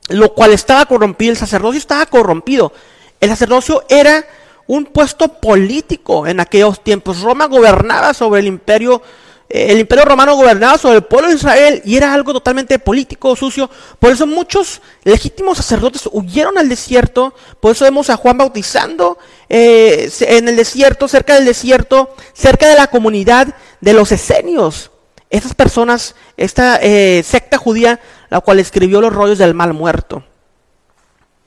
lo 0.09 0.35
cual 0.35 0.53
estaba 0.53 0.87
corrompido, 0.87 1.33
el 1.33 1.39
sacerdocio 1.39 1.79
estaba 1.79 2.07
corrompido. 2.07 2.73
El 3.21 3.29
sacerdocio 3.29 3.85
era 3.89 4.27
un 4.67 4.87
puesto 4.87 5.41
político 5.41 6.27
en 6.27 6.41
aquellos 6.41 6.83
tiempos. 6.83 7.21
Roma 7.21 7.47
gobernaba 7.47 8.15
sobre 8.15 8.41
el 8.41 8.47
imperio 8.47 9.03
el 9.51 9.81
imperio 9.81 10.05
romano 10.05 10.37
gobernaba 10.37 10.79
sobre 10.79 10.99
el 10.99 11.03
pueblo 11.03 11.29
de 11.29 11.35
Israel 11.35 11.83
y 11.85 11.97
era 11.97 12.15
algo 12.15 12.33
totalmente 12.33 12.79
político, 12.79 13.35
sucio. 13.35 13.69
Por 13.99 14.13
eso 14.13 14.25
muchos 14.25 14.81
legítimos 15.03 15.59
sacerdotes 15.59 16.09
huyeron 16.13 16.57
al 16.57 16.69
desierto. 16.69 17.35
Por 17.59 17.73
eso 17.73 17.85
vemos 17.85 18.11
a 18.11 18.17
Juan 18.17 18.39
bautizando 18.39 19.19
eh, 19.49 20.09
en 20.21 20.49
el 20.49 20.55
desierto, 20.55 21.09
cerca 21.09 21.35
del 21.35 21.45
desierto, 21.47 22.15
cerca 22.33 22.69
de 22.69 22.77
la 22.77 22.87
comunidad 22.87 23.57
de 23.81 23.93
los 23.93 24.13
esenios. 24.13 24.93
Estas 25.31 25.55
personas, 25.55 26.15
esta 26.37 26.79
eh, 26.81 27.25
secta 27.27 27.59
judía, 27.59 27.99
la 28.31 28.41
cual 28.41 28.61
escribió 28.61 29.01
los 29.01 29.13
rollos 29.13 29.39
del 29.39 29.55
mal 29.55 29.75
muerto. 29.75 30.23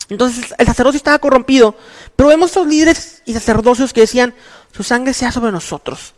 Entonces 0.09 0.53
el 0.57 0.67
sacerdocio 0.67 0.97
estaba 0.97 1.19
corrompido, 1.19 1.75
pero 2.17 2.27
vemos 2.27 2.49
estos 2.49 2.67
líderes 2.67 3.21
y 3.23 3.33
sacerdocios 3.33 3.93
que 3.93 4.01
decían, 4.01 4.33
su 4.75 4.83
sangre 4.83 5.13
sea 5.13 5.31
sobre 5.31 5.53
nosotros 5.53 6.13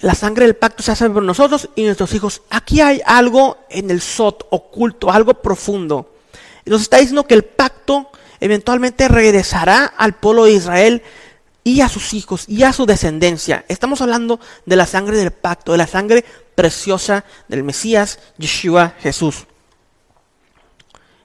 la 0.00 0.14
sangre 0.14 0.46
del 0.46 0.56
pacto 0.56 0.82
se 0.82 0.92
hace 0.92 1.08
por 1.10 1.22
nosotros 1.22 1.68
y 1.74 1.84
nuestros 1.84 2.14
hijos. 2.14 2.42
Aquí 2.48 2.80
hay 2.80 3.02
algo 3.04 3.58
en 3.68 3.90
el 3.90 4.00
Sot 4.00 4.46
oculto, 4.50 5.10
algo 5.10 5.34
profundo. 5.34 6.14
Nos 6.64 6.82
está 6.82 6.98
diciendo 6.98 7.26
que 7.26 7.34
el 7.34 7.44
pacto 7.44 8.10
eventualmente 8.40 9.08
regresará 9.08 9.84
al 9.84 10.14
pueblo 10.14 10.44
de 10.44 10.52
Israel 10.52 11.02
y 11.64 11.82
a 11.82 11.88
sus 11.88 12.14
hijos 12.14 12.44
y 12.48 12.62
a 12.62 12.72
su 12.72 12.86
descendencia. 12.86 13.64
Estamos 13.68 14.00
hablando 14.00 14.40
de 14.64 14.76
la 14.76 14.86
sangre 14.86 15.18
del 15.18 15.32
pacto, 15.32 15.72
de 15.72 15.78
la 15.78 15.86
sangre 15.86 16.24
preciosa 16.54 17.24
del 17.48 17.62
Mesías, 17.62 18.18
Yeshua 18.38 18.94
Jesús. 19.00 19.46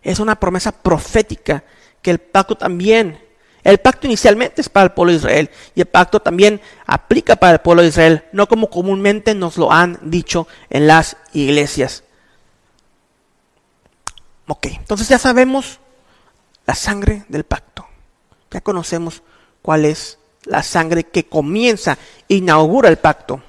Es 0.01 0.19
una 0.19 0.39
promesa 0.39 0.71
profética 0.71 1.63
que 2.01 2.11
el 2.11 2.19
pacto 2.19 2.55
también 2.55 3.24
el 3.65 3.79
pacto 3.79 4.05
inicialmente 4.05 4.61
es 4.61 4.69
para 4.69 4.85
el 4.85 4.91
pueblo 4.91 5.11
de 5.11 5.17
Israel 5.17 5.49
y 5.73 5.81
el 5.81 5.87
pacto 5.87 6.21
también 6.21 6.61
aplica 6.85 7.35
para 7.35 7.53
el 7.53 7.59
pueblo 7.59 7.81
de 7.81 7.87
Israel, 7.87 8.23
no 8.31 8.47
como 8.47 8.69
comúnmente 8.69 9.33
nos 9.33 9.57
lo 9.57 9.71
han 9.71 9.99
dicho 10.03 10.47
en 10.69 10.85
las 10.85 11.17
iglesias. 11.33 12.03
Ok, 14.47 14.67
entonces 14.67 15.09
ya 15.09 15.17
sabemos 15.17 15.79
la 16.67 16.75
sangre 16.75 17.25
del 17.27 17.43
pacto. 17.43 17.87
Ya 18.51 18.61
conocemos 18.61 19.23
cuál 19.63 19.85
es 19.85 20.19
la 20.43 20.61
sangre 20.61 21.05
que 21.05 21.27
comienza, 21.27 21.97
inaugura 22.27 22.87
el 22.87 22.97
pacto. 22.97 23.41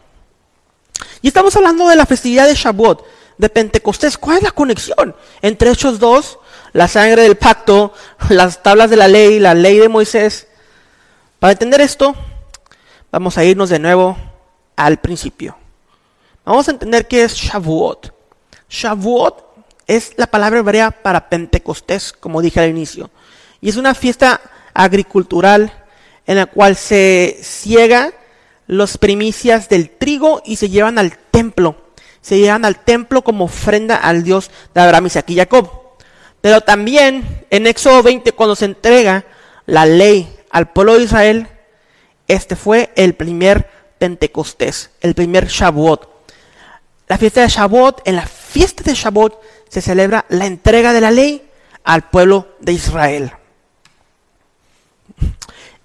Y 1.21 1.29
estamos 1.29 1.55
hablando 1.57 1.89
de 1.89 1.97
la 1.97 2.07
festividad 2.07 2.47
de 2.47 2.55
Shavuot, 2.55 3.05
de 3.37 3.51
Pentecostés. 3.51 4.17
¿Cuál 4.17 4.39
es 4.39 4.45
la 4.45 4.51
conexión 4.53 5.15
entre 5.43 5.71
estos 5.71 5.99
dos? 5.99 6.39
La 6.77 6.89
sangre 6.89 7.23
del 7.23 7.37
pacto, 7.37 7.95
las 8.29 8.63
tablas 8.63 8.91
de 8.91 8.97
la 8.97 9.09
ley, 9.09 9.39
la 9.39 9.55
ley 9.55 9.79
de 9.79 9.89
Moisés. 9.89 10.47
Para 11.39 11.53
entender 11.53 11.81
esto, 11.81 12.15
vamos 13.11 13.39
a 13.39 13.45
irnos 13.45 13.71
de 13.71 13.79
nuevo 13.79 14.15
al 14.77 14.99
principio. 14.99 15.57
Vamos 16.45 16.69
a 16.69 16.73
entender 16.73 17.09
qué 17.09 17.25
es 17.25 17.35
Shavuot. 17.35 18.13
Shavuot 18.69 19.43
es 19.87 20.13
la 20.19 20.27
palabra 20.27 20.59
hebrea 20.59 20.91
para 20.91 21.31
Pentecostés, 21.31 22.13
como 22.13 22.43
dije 22.43 22.61
al 22.61 22.69
inicio. 22.69 23.11
Y 23.63 23.71
es 23.71 23.77
una 23.77 23.95
fiesta 23.95 24.43
agricultural 24.75 25.73
en 26.27 26.37
la 26.37 26.45
cual 26.45 26.77
se 26.77 27.39
ciega 27.43 28.13
las 28.67 28.99
primicias 28.99 29.71
del 29.71 29.89
trigo 29.89 30.43
y 30.45 30.57
se 30.57 30.69
llevan 30.69 30.99
al 30.99 31.17
templo. 31.31 31.77
Se 32.21 32.39
llevan 32.39 32.67
al 32.67 32.85
templo 32.85 33.23
como 33.23 33.47
ofrenda 33.47 33.97
al 33.97 34.25
Dios 34.25 34.51
de 34.75 34.83
Abraham, 34.83 35.07
Isaac 35.07 35.31
y 35.31 35.37
Jacob. 35.37 35.86
Pero 36.41 36.61
también 36.61 37.45
en 37.51 37.67
Éxodo 37.67 38.03
20, 38.03 38.33
cuando 38.33 38.57
se 38.57 38.67
entrega 38.67 39.25
la 39.67 39.87
ley 39.87 40.33
al 40.51 40.71
pueblo 40.71 40.95
de 40.95 41.05
Israel, 41.05 41.49
este 42.29 42.57
fue 42.57 42.91
el 42.97 43.15
primer 43.15 43.69
Pentecostés, 43.99 44.91
el 45.01 45.15
primer 45.15 45.47
Shavuot. 45.49 46.09
La 47.09 47.19
fiesta 47.19 47.43
de 47.43 47.49
Shavuot, 47.49 48.03
en 48.05 48.17
la 48.17 48.27
fiesta 48.27 48.83
de 48.83 48.95
Shavuot 48.95 49.41
se 49.69 49.81
celebra 49.81 50.25
la 50.29 50.47
entrega 50.47 50.93
de 50.93 51.01
la 51.01 51.11
ley 51.11 51.49
al 51.85 52.03
pueblo 52.11 52.49
de 52.61 52.73
Israel. 52.73 53.33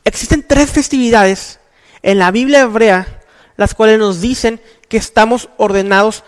Existen 0.04 0.46
tres 0.48 0.72
festividades 0.72 1.60
en 2.02 2.18
la 2.18 2.32
Biblia 2.32 2.62
hebrea, 2.62 3.22
las 3.56 3.76
cuales 3.76 4.00
nos 4.00 4.20
dicen 4.20 4.60
que 4.90 4.98
estamos 4.98 5.50
ordenados, 5.58 6.24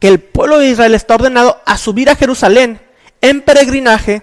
que 0.00 0.08
el 0.08 0.20
pueblo 0.20 0.58
de 0.58 0.70
Israel 0.70 0.94
está 0.94 1.16
ordenado 1.16 1.60
a 1.66 1.76
subir 1.76 2.08
a 2.08 2.16
Jerusalén 2.16 2.80
en 3.20 3.42
peregrinaje 3.42 4.22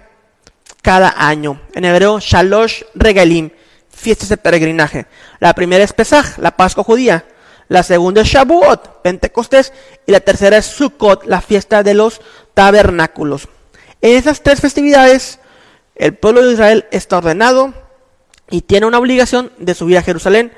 cada 0.82 1.14
año. 1.16 1.60
En 1.74 1.84
hebreo, 1.84 2.20
Shalosh 2.20 2.82
Regalim, 2.94 3.50
fiestas 3.90 4.28
de 4.28 4.36
peregrinaje. 4.36 5.06
La 5.40 5.54
primera 5.54 5.84
es 5.84 5.92
Pesach, 5.92 6.38
la 6.38 6.56
Pascua 6.56 6.84
judía. 6.84 7.24
La 7.68 7.82
segunda 7.82 8.22
es 8.22 8.28
Shavuot, 8.28 9.02
Pentecostés. 9.02 9.72
Y 10.06 10.12
la 10.12 10.20
tercera 10.20 10.56
es 10.56 10.66
Sukkot, 10.66 11.26
la 11.26 11.40
fiesta 11.40 11.82
de 11.82 11.94
los 11.94 12.20
tabernáculos. 12.54 13.48
En 14.00 14.16
esas 14.16 14.42
tres 14.42 14.60
festividades, 14.60 15.40
el 15.96 16.14
pueblo 16.14 16.46
de 16.46 16.52
Israel 16.52 16.86
está 16.90 17.18
ordenado 17.18 17.74
y 18.50 18.60
tiene 18.60 18.86
una 18.86 18.98
obligación 18.98 19.52
de 19.58 19.74
subir 19.74 19.98
a 19.98 20.02
Jerusalén 20.02 20.52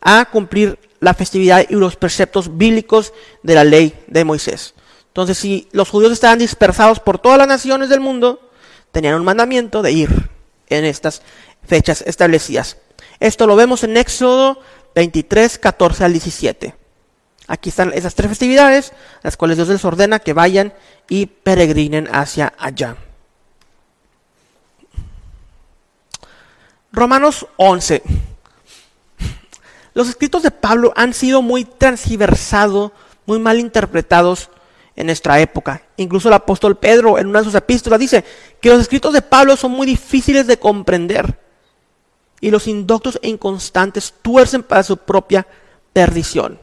a 0.00 0.26
cumplir 0.26 0.78
la 1.00 1.14
festividad 1.14 1.64
y 1.68 1.74
los 1.74 1.96
preceptos 1.96 2.58
bíblicos 2.58 3.12
de 3.42 3.54
la 3.54 3.64
ley 3.64 3.94
de 4.06 4.24
Moisés. 4.24 4.74
Entonces, 5.12 5.36
si 5.36 5.68
los 5.72 5.90
judíos 5.90 6.10
estaban 6.10 6.38
dispersados 6.38 6.98
por 6.98 7.18
todas 7.18 7.36
las 7.36 7.46
naciones 7.46 7.90
del 7.90 8.00
mundo, 8.00 8.48
tenían 8.92 9.14
un 9.14 9.24
mandamiento 9.26 9.82
de 9.82 9.92
ir 9.92 10.30
en 10.68 10.86
estas 10.86 11.20
fechas 11.66 12.02
establecidas. 12.06 12.78
Esto 13.20 13.46
lo 13.46 13.54
vemos 13.54 13.84
en 13.84 13.98
Éxodo 13.98 14.58
23, 14.94 15.58
14 15.58 16.04
al 16.04 16.12
17. 16.12 16.74
Aquí 17.46 17.68
están 17.68 17.92
esas 17.92 18.14
tres 18.14 18.30
festividades, 18.30 18.94
las 19.22 19.36
cuales 19.36 19.58
Dios 19.58 19.68
les 19.68 19.84
ordena 19.84 20.18
que 20.18 20.32
vayan 20.32 20.72
y 21.10 21.26
peregrinen 21.26 22.08
hacia 22.10 22.54
allá. 22.58 22.96
Romanos 26.90 27.46
11. 27.58 28.02
Los 29.92 30.08
escritos 30.08 30.42
de 30.42 30.50
Pablo 30.50 30.94
han 30.96 31.12
sido 31.12 31.42
muy 31.42 31.66
transversados, 31.66 32.92
muy 33.26 33.38
mal 33.38 33.58
interpretados 33.58 34.48
en 34.96 35.06
nuestra 35.06 35.40
época. 35.40 35.82
Incluso 35.96 36.28
el 36.28 36.34
apóstol 36.34 36.76
Pedro 36.76 37.18
en 37.18 37.26
una 37.26 37.40
de 37.40 37.46
sus 37.46 37.54
epístolas 37.54 38.00
dice 38.00 38.24
que 38.60 38.70
los 38.70 38.80
escritos 38.80 39.12
de 39.12 39.22
Pablo 39.22 39.56
son 39.56 39.72
muy 39.72 39.86
difíciles 39.86 40.46
de 40.46 40.58
comprender 40.58 41.38
y 42.40 42.50
los 42.50 42.66
indoctos 42.66 43.18
e 43.22 43.28
inconstantes 43.28 44.12
tuercen 44.20 44.62
para 44.62 44.82
su 44.82 44.96
propia 44.96 45.46
perdición. 45.92 46.58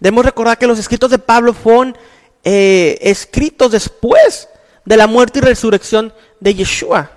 Debemos 0.00 0.24
recordar 0.24 0.56
que 0.56 0.66
los 0.66 0.78
escritos 0.78 1.10
de 1.10 1.18
Pablo 1.18 1.52
fueron 1.52 1.96
eh, 2.44 2.98
escritos 3.02 3.72
después 3.72 4.48
de 4.84 4.96
la 4.96 5.06
muerte 5.06 5.40
y 5.40 5.42
resurrección 5.42 6.14
de 6.40 6.54
Yeshua. 6.54 7.10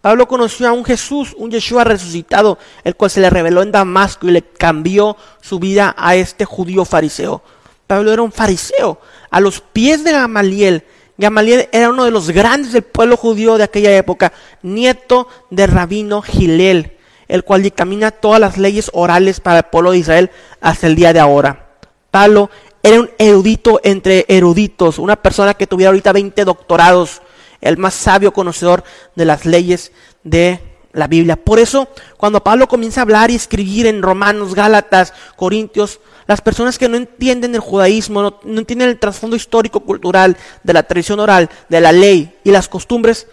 Pablo 0.00 0.28
conoció 0.28 0.68
a 0.68 0.72
un 0.72 0.84
Jesús, 0.84 1.34
un 1.36 1.50
Yeshua 1.50 1.84
resucitado, 1.84 2.58
el 2.84 2.94
cual 2.96 3.10
se 3.10 3.20
le 3.20 3.30
reveló 3.30 3.62
en 3.62 3.72
Damasco 3.72 4.26
y 4.26 4.32
le 4.32 4.42
cambió 4.42 5.16
su 5.40 5.58
vida 5.58 5.94
a 5.96 6.16
este 6.16 6.44
judío 6.44 6.84
fariseo. 6.84 7.42
Pablo 7.86 8.12
era 8.12 8.22
un 8.22 8.32
fariseo, 8.32 9.00
a 9.36 9.40
los 9.40 9.60
pies 9.60 10.02
de 10.02 10.12
Gamaliel. 10.12 10.84
Gamaliel 11.18 11.68
era 11.70 11.90
uno 11.90 12.06
de 12.06 12.10
los 12.10 12.30
grandes 12.30 12.72
del 12.72 12.84
pueblo 12.84 13.18
judío 13.18 13.58
de 13.58 13.64
aquella 13.64 13.94
época, 13.94 14.32
nieto 14.62 15.28
de 15.50 15.66
rabino 15.66 16.22
Gilel, 16.22 16.96
el 17.28 17.44
cual 17.44 17.62
dictamina 17.62 18.12
todas 18.12 18.40
las 18.40 18.56
leyes 18.56 18.90
orales 18.94 19.40
para 19.40 19.58
el 19.58 19.64
pueblo 19.64 19.90
de 19.90 19.98
Israel 19.98 20.30
hasta 20.62 20.86
el 20.86 20.94
día 20.94 21.12
de 21.12 21.20
ahora. 21.20 21.76
Pablo 22.10 22.48
era 22.82 22.98
un 22.98 23.10
erudito 23.18 23.78
entre 23.84 24.24
eruditos, 24.26 24.98
una 24.98 25.16
persona 25.16 25.52
que 25.52 25.66
tuviera 25.66 25.90
ahorita 25.90 26.14
20 26.14 26.42
doctorados, 26.46 27.20
el 27.60 27.76
más 27.76 27.92
sabio 27.92 28.32
conocedor 28.32 28.84
de 29.16 29.26
las 29.26 29.44
leyes 29.44 29.92
de 30.24 30.60
la 30.96 31.06
Biblia. 31.06 31.36
Por 31.36 31.58
eso, 31.58 31.88
cuando 32.16 32.42
Pablo 32.42 32.66
comienza 32.66 33.00
a 33.00 33.02
hablar 33.02 33.30
y 33.30 33.34
escribir 33.34 33.86
en 33.86 34.00
Romanos, 34.02 34.54
Gálatas, 34.54 35.12
Corintios, 35.36 36.00
las 36.26 36.40
personas 36.40 36.78
que 36.78 36.88
no 36.88 36.96
entienden 36.96 37.54
el 37.54 37.60
judaísmo, 37.60 38.22
no, 38.22 38.58
entienden 38.58 38.88
el 38.88 38.98
trasfondo 38.98 39.36
histórico, 39.36 39.80
cultural, 39.80 40.36
de 40.62 40.72
la 40.72 40.82
tradición 40.82 41.20
oral, 41.20 41.50
de 41.68 41.80
la 41.82 41.92
ley 41.92 42.38
y 42.44 42.50
las 42.50 42.66
costumbres, 42.66 43.28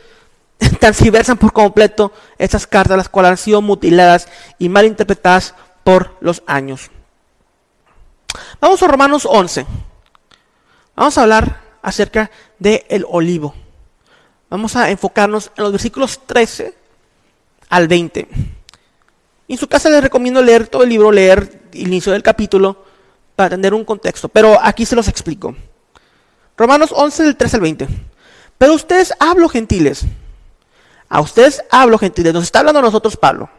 transversan 0.79 1.37
por 1.37 1.53
completo 1.53 2.11
estas 2.37 2.67
cartas, 2.67 2.97
las 2.97 3.07
cuales 3.07 3.31
han 3.31 3.37
sido 3.37 3.61
mutiladas 3.61 4.27
y 4.59 4.67
mal 4.67 4.85
interpretadas 4.85 5.55
por 5.85 6.17
los 6.19 6.43
años. 6.45 6.91
Vamos 8.59 8.83
a 8.83 8.87
Romanos 8.87 9.25
11. 9.29 9.65
Vamos 10.97 11.17
a 11.17 11.21
hablar 11.21 11.61
acerca 11.81 12.29
del 12.59 12.83
el 12.89 13.05
olivo. 13.09 13.55
Vamos 14.49 14.75
a 14.75 14.89
enfocarnos 14.89 15.49
en 15.55 15.63
los 15.63 15.71
versículos 15.71 16.19
13 16.27 16.82
al 17.69 17.87
20. 17.87 18.27
En 19.47 19.57
su 19.57 19.67
casa 19.67 19.89
les 19.89 20.01
recomiendo 20.01 20.41
leer 20.41 20.67
todo 20.67 20.83
el 20.83 20.89
libro, 20.89 21.11
leer 21.11 21.61
el 21.73 21.87
inicio 21.87 22.11
del 22.11 22.23
capítulo 22.23 22.83
para 23.35 23.51
tener 23.51 23.73
un 23.73 23.85
contexto, 23.85 24.29
pero 24.29 24.57
aquí 24.61 24.85
se 24.85 24.95
los 24.95 25.07
explico. 25.07 25.55
Romanos 26.57 26.91
11 26.95 27.23
del 27.23 27.35
13 27.35 27.55
al 27.57 27.61
20. 27.61 27.87
Pero 28.57 28.73
ustedes 28.73 29.13
hablo 29.19 29.49
gentiles. 29.49 30.05
A 31.09 31.21
ustedes 31.21 31.63
hablo 31.71 31.97
gentiles. 31.97 32.33
Nos 32.33 32.43
está 32.43 32.59
hablando 32.59 32.79
a 32.79 32.83
nosotros 32.83 33.17
Pablo. 33.17 33.49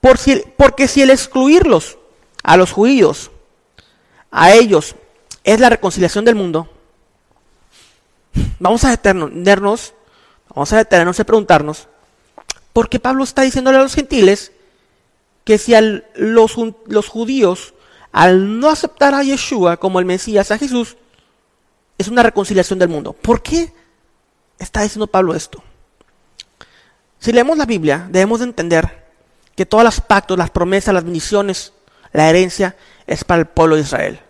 Por 0.00 0.18
si, 0.18 0.42
porque 0.56 0.88
si 0.88 1.02
el 1.02 1.10
excluirlos 1.10 1.98
a 2.42 2.56
los 2.56 2.72
judíos 2.72 3.30
a 4.30 4.52
ellos 4.52 4.96
es 5.44 5.60
la 5.60 5.70
reconciliación 5.70 6.24
del 6.24 6.34
mundo, 6.34 6.68
vamos 8.58 8.84
a 8.84 8.90
detenernos, 8.90 9.94
vamos 10.48 10.72
a 10.72 10.76
detenernos 10.78 11.18
y 11.18 11.24
preguntarnos, 11.24 11.88
¿por 12.74 12.90
qué 12.90 13.00
Pablo 13.00 13.24
está 13.24 13.40
diciéndole 13.40 13.78
a 13.78 13.82
los 13.82 13.94
gentiles 13.94 14.52
que 15.44 15.56
si 15.56 15.72
los, 16.14 16.56
los 16.86 17.08
judíos, 17.08 17.72
al 18.12 18.60
no 18.60 18.68
aceptar 18.68 19.14
a 19.14 19.22
Yeshua 19.22 19.78
como 19.78 19.98
el 19.98 20.04
Mesías, 20.04 20.50
a 20.50 20.58
Jesús, 20.58 20.98
es 21.96 22.08
una 22.08 22.22
reconciliación 22.22 22.78
del 22.78 22.90
mundo? 22.90 23.14
¿Por 23.14 23.42
qué 23.42 23.72
está 24.58 24.82
diciendo 24.82 25.06
Pablo 25.06 25.34
esto? 25.34 25.64
Si 27.18 27.32
leemos 27.32 27.56
la 27.56 27.64
Biblia, 27.64 28.06
debemos 28.10 28.40
de 28.40 28.44
entender 28.44 29.06
que 29.56 29.64
todos 29.64 29.84
los 29.84 30.02
pactos, 30.02 30.36
las 30.36 30.50
promesas, 30.50 30.92
las 30.92 31.04
bendiciones, 31.04 31.72
la 32.12 32.28
herencia 32.28 32.76
es 33.06 33.24
para 33.24 33.40
el 33.40 33.46
pueblo 33.46 33.76
de 33.76 33.82
Israel 33.82 34.20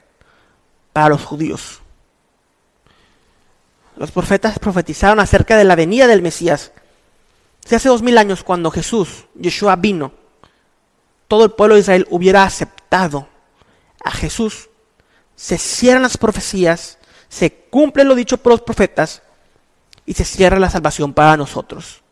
para 0.94 1.08
los 1.08 1.24
judíos. 1.24 1.80
Los 3.96 4.12
profetas 4.12 4.58
profetizaron 4.58 5.20
acerca 5.20 5.56
de 5.56 5.64
la 5.64 5.74
venida 5.74 6.06
del 6.06 6.22
Mesías. 6.22 6.70
Si 7.64 7.74
hace 7.74 7.88
dos 7.88 8.02
mil 8.02 8.18
años 8.18 8.44
cuando 8.44 8.70
Jesús, 8.70 9.26
Yeshua, 9.34 9.76
vino, 9.76 10.12
todo 11.28 11.44
el 11.44 11.52
pueblo 11.52 11.74
de 11.74 11.80
Israel 11.80 12.06
hubiera 12.10 12.44
aceptado 12.44 13.26
a 14.04 14.10
Jesús, 14.10 14.68
se 15.34 15.56
cierran 15.56 16.02
las 16.02 16.18
profecías, 16.18 16.98
se 17.28 17.52
cumple 17.70 18.04
lo 18.04 18.14
dicho 18.14 18.36
por 18.36 18.52
los 18.52 18.60
profetas 18.60 19.22
y 20.04 20.14
se 20.14 20.24
cierra 20.24 20.58
la 20.58 20.68
salvación 20.68 21.14
para 21.14 21.36
nosotros. 21.36 22.02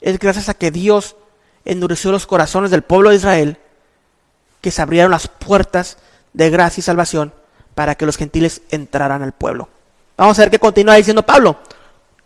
Es 0.00 0.18
gracias 0.18 0.48
a 0.48 0.54
que 0.54 0.72
Dios 0.72 1.16
endureció 1.64 2.10
los 2.10 2.26
corazones 2.26 2.72
del 2.72 2.82
pueblo 2.82 3.10
de 3.10 3.16
Israel 3.16 3.58
que 4.60 4.72
se 4.72 4.82
abrieron 4.82 5.12
las 5.12 5.28
puertas 5.28 5.98
de 6.32 6.50
gracia 6.50 6.80
y 6.80 6.82
salvación 6.82 7.32
para 7.74 7.94
que 7.94 8.06
los 8.06 8.16
gentiles 8.16 8.62
entraran 8.70 9.22
al 9.22 9.32
pueblo. 9.32 9.68
Vamos 10.16 10.38
a 10.38 10.42
ver 10.42 10.50
qué 10.50 10.58
continúa 10.58 10.96
diciendo 10.96 11.24
Pablo. 11.24 11.58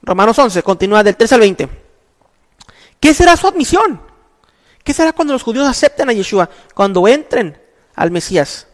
Romanos 0.03 0.39
11, 0.39 0.63
continúa 0.63 1.03
del 1.03 1.17
3 1.17 1.33
al 1.33 1.41
20. 1.41 1.84
¿Qué 3.05 3.13
será 3.13 3.37
su 3.37 3.47
admisión? 3.47 4.01
¿Qué 4.83 4.95
será 4.95 5.13
cuando 5.13 5.35
los 5.35 5.43
judíos 5.43 5.69
acepten 5.69 6.09
a 6.09 6.15
Yeshua? 6.15 6.49
Cuando 6.75 7.07
entren 7.07 7.61
al 7.95 8.11
Mesías. 8.11 8.67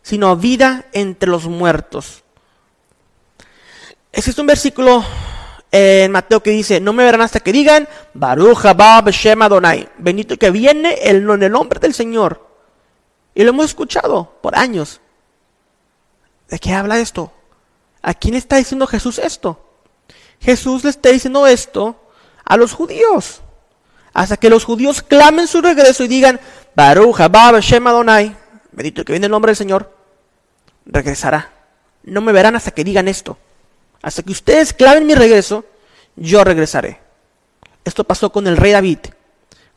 Sino 0.00 0.34
vida 0.34 0.86
entre 0.92 1.28
los 1.28 1.44
muertos. 1.44 2.24
Existe 4.10 4.40
un 4.40 4.46
versículo 4.46 5.04
en 5.70 6.10
Mateo 6.10 6.42
que 6.42 6.52
dice, 6.52 6.80
no 6.80 6.94
me 6.94 7.04
verán 7.04 7.20
hasta 7.20 7.40
que 7.40 7.52
digan, 7.52 7.86
Baruch 8.14 8.64
haba 8.64 9.02
Beshem 9.02 9.42
Adonai, 9.42 9.90
bendito 9.98 10.38
que 10.38 10.50
viene 10.50 10.96
en 11.02 11.42
el 11.42 11.52
nombre 11.52 11.80
del 11.80 11.92
Señor. 11.92 12.48
Y 13.34 13.44
lo 13.44 13.50
hemos 13.50 13.66
escuchado 13.66 14.38
por 14.40 14.56
años. 14.56 15.02
¿De 16.48 16.58
qué 16.58 16.72
habla 16.72 16.98
esto? 16.98 17.30
¿A 18.00 18.14
quién 18.14 18.32
está 18.32 18.56
diciendo 18.56 18.86
Jesús 18.86 19.18
esto? 19.18 19.62
Jesús 20.40 20.82
le 20.82 20.88
está 20.88 21.10
diciendo 21.10 21.46
esto 21.46 22.07
a 22.48 22.56
los 22.56 22.72
judíos. 22.72 23.42
Hasta 24.14 24.38
que 24.38 24.50
los 24.50 24.64
judíos 24.64 25.02
clamen 25.02 25.46
su 25.46 25.60
regreso 25.60 26.02
y 26.02 26.08
digan, 26.08 26.40
Baruch 26.74 27.20
haba 27.20 27.52
Hashem 27.52 27.86
Adonai, 27.86 28.34
bendito 28.72 29.04
que 29.04 29.12
viene 29.12 29.26
el 29.26 29.30
nombre 29.30 29.50
del 29.50 29.56
Señor, 29.56 29.94
regresará. 30.86 31.52
No 32.02 32.20
me 32.22 32.32
verán 32.32 32.56
hasta 32.56 32.70
que 32.70 32.84
digan 32.84 33.06
esto. 33.06 33.36
Hasta 34.02 34.22
que 34.22 34.32
ustedes 34.32 34.72
clamen 34.72 35.06
mi 35.06 35.14
regreso, 35.14 35.66
yo 36.16 36.42
regresaré. 36.42 37.00
Esto 37.84 38.04
pasó 38.04 38.32
con 38.32 38.46
el 38.46 38.56
rey 38.56 38.72
David. 38.72 38.98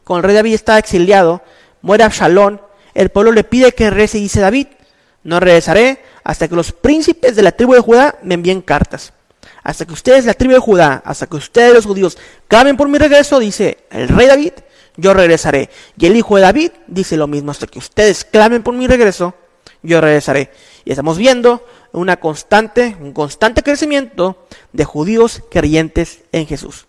Con 0.05 0.17
el 0.17 0.23
rey 0.23 0.35
David 0.35 0.53
estaba 0.53 0.79
exiliado, 0.79 1.43
muere 1.81 2.05
Absalón, 2.05 2.61
el 2.93 3.09
pueblo 3.09 3.33
le 3.33 3.43
pide 3.43 3.73
que 3.73 3.89
regrese 3.89 4.17
y 4.17 4.23
dice 4.23 4.39
David, 4.39 4.67
no 5.23 5.39
regresaré 5.39 6.03
hasta 6.23 6.47
que 6.47 6.55
los 6.55 6.71
príncipes 6.71 7.35
de 7.35 7.43
la 7.43 7.51
tribu 7.51 7.73
de 7.73 7.81
Judá 7.81 8.15
me 8.23 8.35
envíen 8.35 8.61
cartas. 8.61 9.13
Hasta 9.63 9.85
que 9.85 9.93
ustedes, 9.93 10.25
la 10.25 10.33
tribu 10.33 10.53
de 10.53 10.59
Judá, 10.59 11.01
hasta 11.05 11.27
que 11.27 11.35
ustedes 11.35 11.73
los 11.73 11.85
judíos 11.85 12.17
clamen 12.47 12.77
por 12.77 12.87
mi 12.87 12.97
regreso, 12.97 13.39
dice 13.39 13.85
el 13.91 14.07
rey 14.07 14.27
David, 14.27 14.53
yo 14.97 15.13
regresaré. 15.13 15.69
Y 15.97 16.05
el 16.07 16.15
hijo 16.15 16.35
de 16.35 16.41
David 16.41 16.71
dice 16.87 17.17
lo 17.17 17.27
mismo, 17.27 17.51
hasta 17.51 17.67
que 17.67 17.79
ustedes 17.79 18.25
clamen 18.25 18.63
por 18.63 18.73
mi 18.73 18.87
regreso, 18.87 19.35
yo 19.83 20.01
regresaré. 20.01 20.51
Y 20.85 20.91
estamos 20.91 21.17
viendo 21.17 21.65
una 21.91 22.17
constante, 22.17 22.95
un 22.99 23.13
constante 23.13 23.63
crecimiento 23.63 24.45
de 24.73 24.85
judíos 24.85 25.43
creyentes 25.49 26.23
en 26.31 26.47
Jesús. 26.47 26.87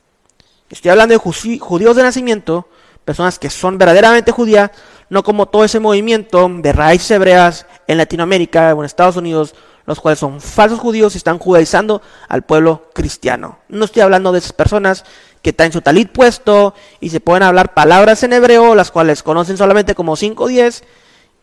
Estoy 0.70 0.90
hablando 0.90 1.12
de 1.12 1.58
judíos 1.58 1.96
de 1.96 2.02
nacimiento, 2.02 2.68
personas 3.04 3.38
que 3.38 3.50
son 3.50 3.76
verdaderamente 3.76 4.32
judías, 4.32 4.70
no 5.10 5.22
como 5.22 5.46
todo 5.46 5.64
ese 5.64 5.80
movimiento 5.80 6.48
de 6.48 6.72
raíces 6.72 7.10
hebreas 7.10 7.66
en 7.86 7.98
Latinoamérica 7.98 8.74
o 8.74 8.80
en 8.80 8.86
Estados 8.86 9.16
Unidos, 9.16 9.54
los 9.86 10.00
cuales 10.00 10.18
son 10.18 10.40
falsos 10.40 10.78
judíos 10.78 11.14
y 11.14 11.18
están 11.18 11.38
judaizando 11.38 12.02
al 12.28 12.42
pueblo 12.42 12.90
cristiano. 12.94 13.58
No 13.68 13.84
estoy 13.84 14.02
hablando 14.02 14.32
de 14.32 14.38
esas 14.38 14.52
personas 14.52 15.04
que 15.42 15.50
están 15.50 15.66
en 15.66 15.72
su 15.72 15.80
talit 15.80 16.10
puesto 16.10 16.74
y 17.00 17.10
se 17.10 17.20
pueden 17.20 17.42
hablar 17.42 17.74
palabras 17.74 18.22
en 18.22 18.32
hebreo, 18.32 18.74
las 18.74 18.90
cuales 18.90 19.22
conocen 19.22 19.56
solamente 19.56 19.94
como 19.94 20.16
5 20.16 20.44
o 20.44 20.46
10 20.46 20.84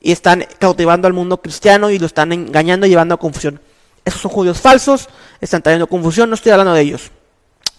y 0.02 0.12
están 0.12 0.45
cautivando 0.58 1.08
al 1.08 1.13
mundo 1.13 1.41
cristiano 1.41 1.89
y 1.89 1.99
lo 1.99 2.06
están 2.06 2.32
engañando 2.32 2.86
y 2.86 2.89
llevando 2.89 3.15
a 3.15 3.17
confusión. 3.17 3.60
Esos 4.06 4.21
son 4.21 4.32
judíos 4.32 4.60
falsos, 4.60 5.10
están 5.41 5.62
trayendo 5.62 5.88
confusión, 5.88 6.30
no 6.30 6.36
estoy 6.36 6.52
hablando 6.52 6.73
de 6.73 6.82
ellos. 6.82 7.12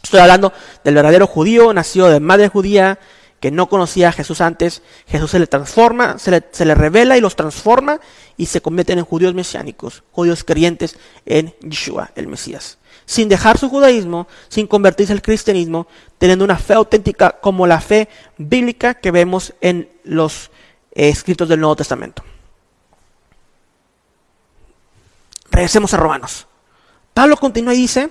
Estoy 0.02 0.20
hablando 0.20 0.52
del 0.84 0.94
verdadero 0.94 1.26
judío, 1.26 1.72
nacido 1.72 2.08
de 2.08 2.20
madre 2.20 2.48
judía, 2.48 2.98
que 3.40 3.50
no 3.50 3.68
conocía 3.68 4.10
a 4.10 4.12
Jesús 4.12 4.42
antes, 4.42 4.82
Jesús 5.06 5.30
se 5.30 5.38
le 5.38 5.46
transforma, 5.46 6.18
se 6.18 6.30
le, 6.30 6.74
revela 6.74 7.16
y 7.16 7.22
los 7.22 7.36
transforma 7.36 8.00
y 8.36 8.46
se 8.46 8.60
convierten 8.60 8.98
en 8.98 9.04
judíos 9.06 9.34
mesiánicos, 9.34 10.04
judíos 10.12 10.44
creyentes 10.44 10.98
en 11.24 11.54
Yeshua, 11.60 12.12
el 12.16 12.28
Mesías. 12.28 12.78
Sin 13.06 13.30
dejar 13.30 13.56
su 13.56 13.70
judaísmo, 13.70 14.28
sin 14.48 14.66
convertirse 14.66 15.14
al 15.14 15.22
cristianismo, 15.22 15.86
teniendo 16.18 16.44
una 16.44 16.58
fe 16.58 16.74
auténtica 16.74 17.30
como 17.40 17.66
la 17.66 17.80
fe 17.80 18.08
bíblica 18.36 18.94
que 18.94 19.10
vemos 19.10 19.54
en 19.62 19.88
los 20.04 20.50
eh, 20.92 21.08
escritos 21.08 21.48
del 21.48 21.60
Nuevo 21.60 21.76
Testamento. 21.76 22.22
Regresemos 25.50 25.94
a 25.94 25.96
Romanos. 25.96 26.46
Pablo 27.14 27.36
continúa 27.38 27.74
y 27.74 27.78
dice, 27.78 28.10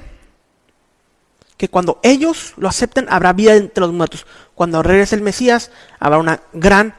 que 1.60 1.67
cuando 1.67 2.00
ellos 2.04 2.54
lo 2.56 2.69
acepten 2.69 3.08
habrá 3.10 3.34
vida 3.34 3.54
entre 3.54 3.82
los 3.82 3.91
muertos. 3.91 4.26
Cuando 4.56 4.82
regrese 4.82 5.15
el 5.15 5.22
Mesías 5.22 5.72
habrá 6.00 6.17
una 6.17 6.39
gran 6.54 6.95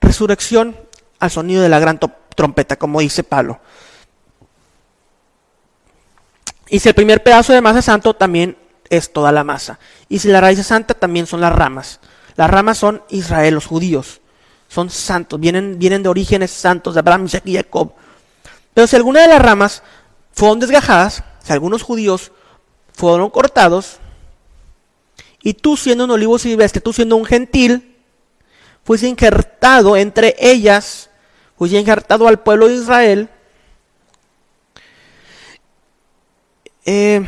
resurrección 0.00 0.76
al 1.18 1.32
sonido 1.32 1.64
de 1.64 1.68
la 1.68 1.80
gran 1.80 1.98
trompeta, 2.36 2.76
como 2.76 3.00
dice 3.00 3.24
Pablo. 3.24 3.58
Y 6.68 6.78
si 6.78 6.88
el 6.88 6.94
primer 6.94 7.24
pedazo 7.24 7.52
de 7.52 7.60
masa 7.60 7.82
santo 7.82 8.14
también 8.14 8.56
es 8.88 9.12
toda 9.12 9.32
la 9.32 9.42
masa. 9.42 9.80
Y 10.08 10.20
si 10.20 10.28
la 10.28 10.40
raíz 10.40 10.60
es 10.60 10.68
santa 10.68 10.94
también 10.94 11.26
son 11.26 11.40
las 11.40 11.52
ramas. 11.52 11.98
Las 12.36 12.48
ramas 12.48 12.78
son 12.78 13.02
Israel, 13.08 13.54
los 13.54 13.66
judíos. 13.66 14.20
Son 14.68 14.90
santos, 14.90 15.40
vienen, 15.40 15.76
vienen 15.80 16.04
de 16.04 16.08
orígenes 16.08 16.52
santos 16.52 16.94
de 16.94 17.00
Abraham, 17.00 17.24
Isaac 17.24 17.42
y 17.46 17.56
Jacob. 17.56 17.94
Pero 18.74 18.86
si 18.86 18.94
alguna 18.94 19.22
de 19.22 19.28
las 19.28 19.42
ramas 19.42 19.82
fueron 20.30 20.60
desgajadas, 20.60 21.24
si 21.42 21.52
algunos 21.52 21.82
judíos 21.82 22.30
fueron 22.92 23.28
cortados, 23.30 23.98
y 25.44 25.52
tú 25.52 25.76
siendo 25.76 26.04
un 26.04 26.10
olivo 26.10 26.38
silvestre, 26.38 26.80
tú 26.80 26.94
siendo 26.94 27.16
un 27.16 27.26
gentil, 27.26 27.96
fuiste 28.82 29.06
injertado 29.06 29.94
entre 29.94 30.34
ellas, 30.40 31.10
fuiste 31.56 31.78
injertado 31.78 32.26
al 32.26 32.40
pueblo 32.40 32.66
de 32.66 32.74
Israel, 32.74 33.28
eh, 36.86 37.22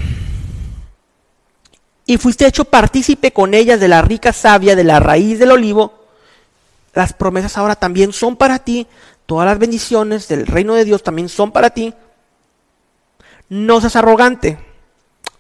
y 2.07 2.17
fuiste 2.17 2.47
hecho 2.47 2.65
partícipe 2.65 3.33
con 3.33 3.53
ellas 3.53 3.79
de 3.81 3.89
la 3.89 4.01
rica 4.01 4.33
savia 4.33 4.75
de 4.75 4.85
la 4.85 4.99
raíz 4.99 5.39
del 5.39 5.51
olivo, 5.51 6.07
las 6.95 7.13
promesas 7.13 7.59
ahora 7.59 7.77
también 7.77 8.15
son 8.15 8.37
para 8.37 8.61
ti, 8.61 8.87
todas 9.27 9.45
las 9.45 9.59
bendiciones 9.59 10.27
del 10.27 10.47
reino 10.47 10.73
de 10.73 10.87
Dios 10.87 11.03
también 11.03 11.29
son 11.29 11.53
para 11.53 11.69
ti. 11.69 11.93
No 13.51 13.81
seas 13.83 13.97
arrogante 13.97 14.59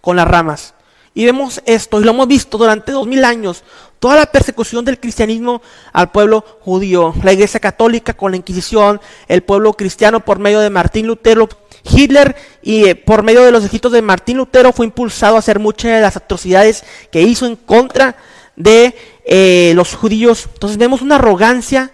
con 0.02 0.16
las 0.16 0.28
ramas. 0.28 0.75
Y 1.16 1.24
vemos 1.24 1.62
esto, 1.64 1.98
y 1.98 2.04
lo 2.04 2.10
hemos 2.10 2.28
visto 2.28 2.58
durante 2.58 2.92
dos 2.92 3.06
mil 3.06 3.24
años, 3.24 3.64
toda 3.98 4.16
la 4.16 4.26
persecución 4.26 4.84
del 4.84 5.00
cristianismo 5.00 5.62
al 5.94 6.10
pueblo 6.10 6.44
judío, 6.60 7.14
la 7.22 7.32
iglesia 7.32 7.58
católica 7.58 8.12
con 8.12 8.32
la 8.32 8.36
Inquisición, 8.36 9.00
el 9.26 9.42
pueblo 9.42 9.72
cristiano 9.72 10.22
por 10.22 10.38
medio 10.38 10.60
de 10.60 10.68
Martín 10.68 11.06
Lutero, 11.06 11.48
Hitler 11.84 12.36
y 12.60 12.84
eh, 12.84 12.96
por 12.96 13.22
medio 13.22 13.42
de 13.44 13.50
los 13.50 13.64
escritos 13.64 13.92
de 13.92 14.02
Martín 14.02 14.36
Lutero 14.36 14.74
fue 14.74 14.84
impulsado 14.84 15.36
a 15.36 15.38
hacer 15.38 15.58
muchas 15.58 15.92
de 15.92 16.02
las 16.02 16.18
atrocidades 16.18 16.84
que 17.10 17.22
hizo 17.22 17.46
en 17.46 17.56
contra 17.56 18.16
de 18.54 18.94
eh, 19.24 19.72
los 19.74 19.94
judíos. 19.94 20.50
Entonces 20.52 20.76
vemos 20.76 21.00
una 21.00 21.14
arrogancia, 21.14 21.92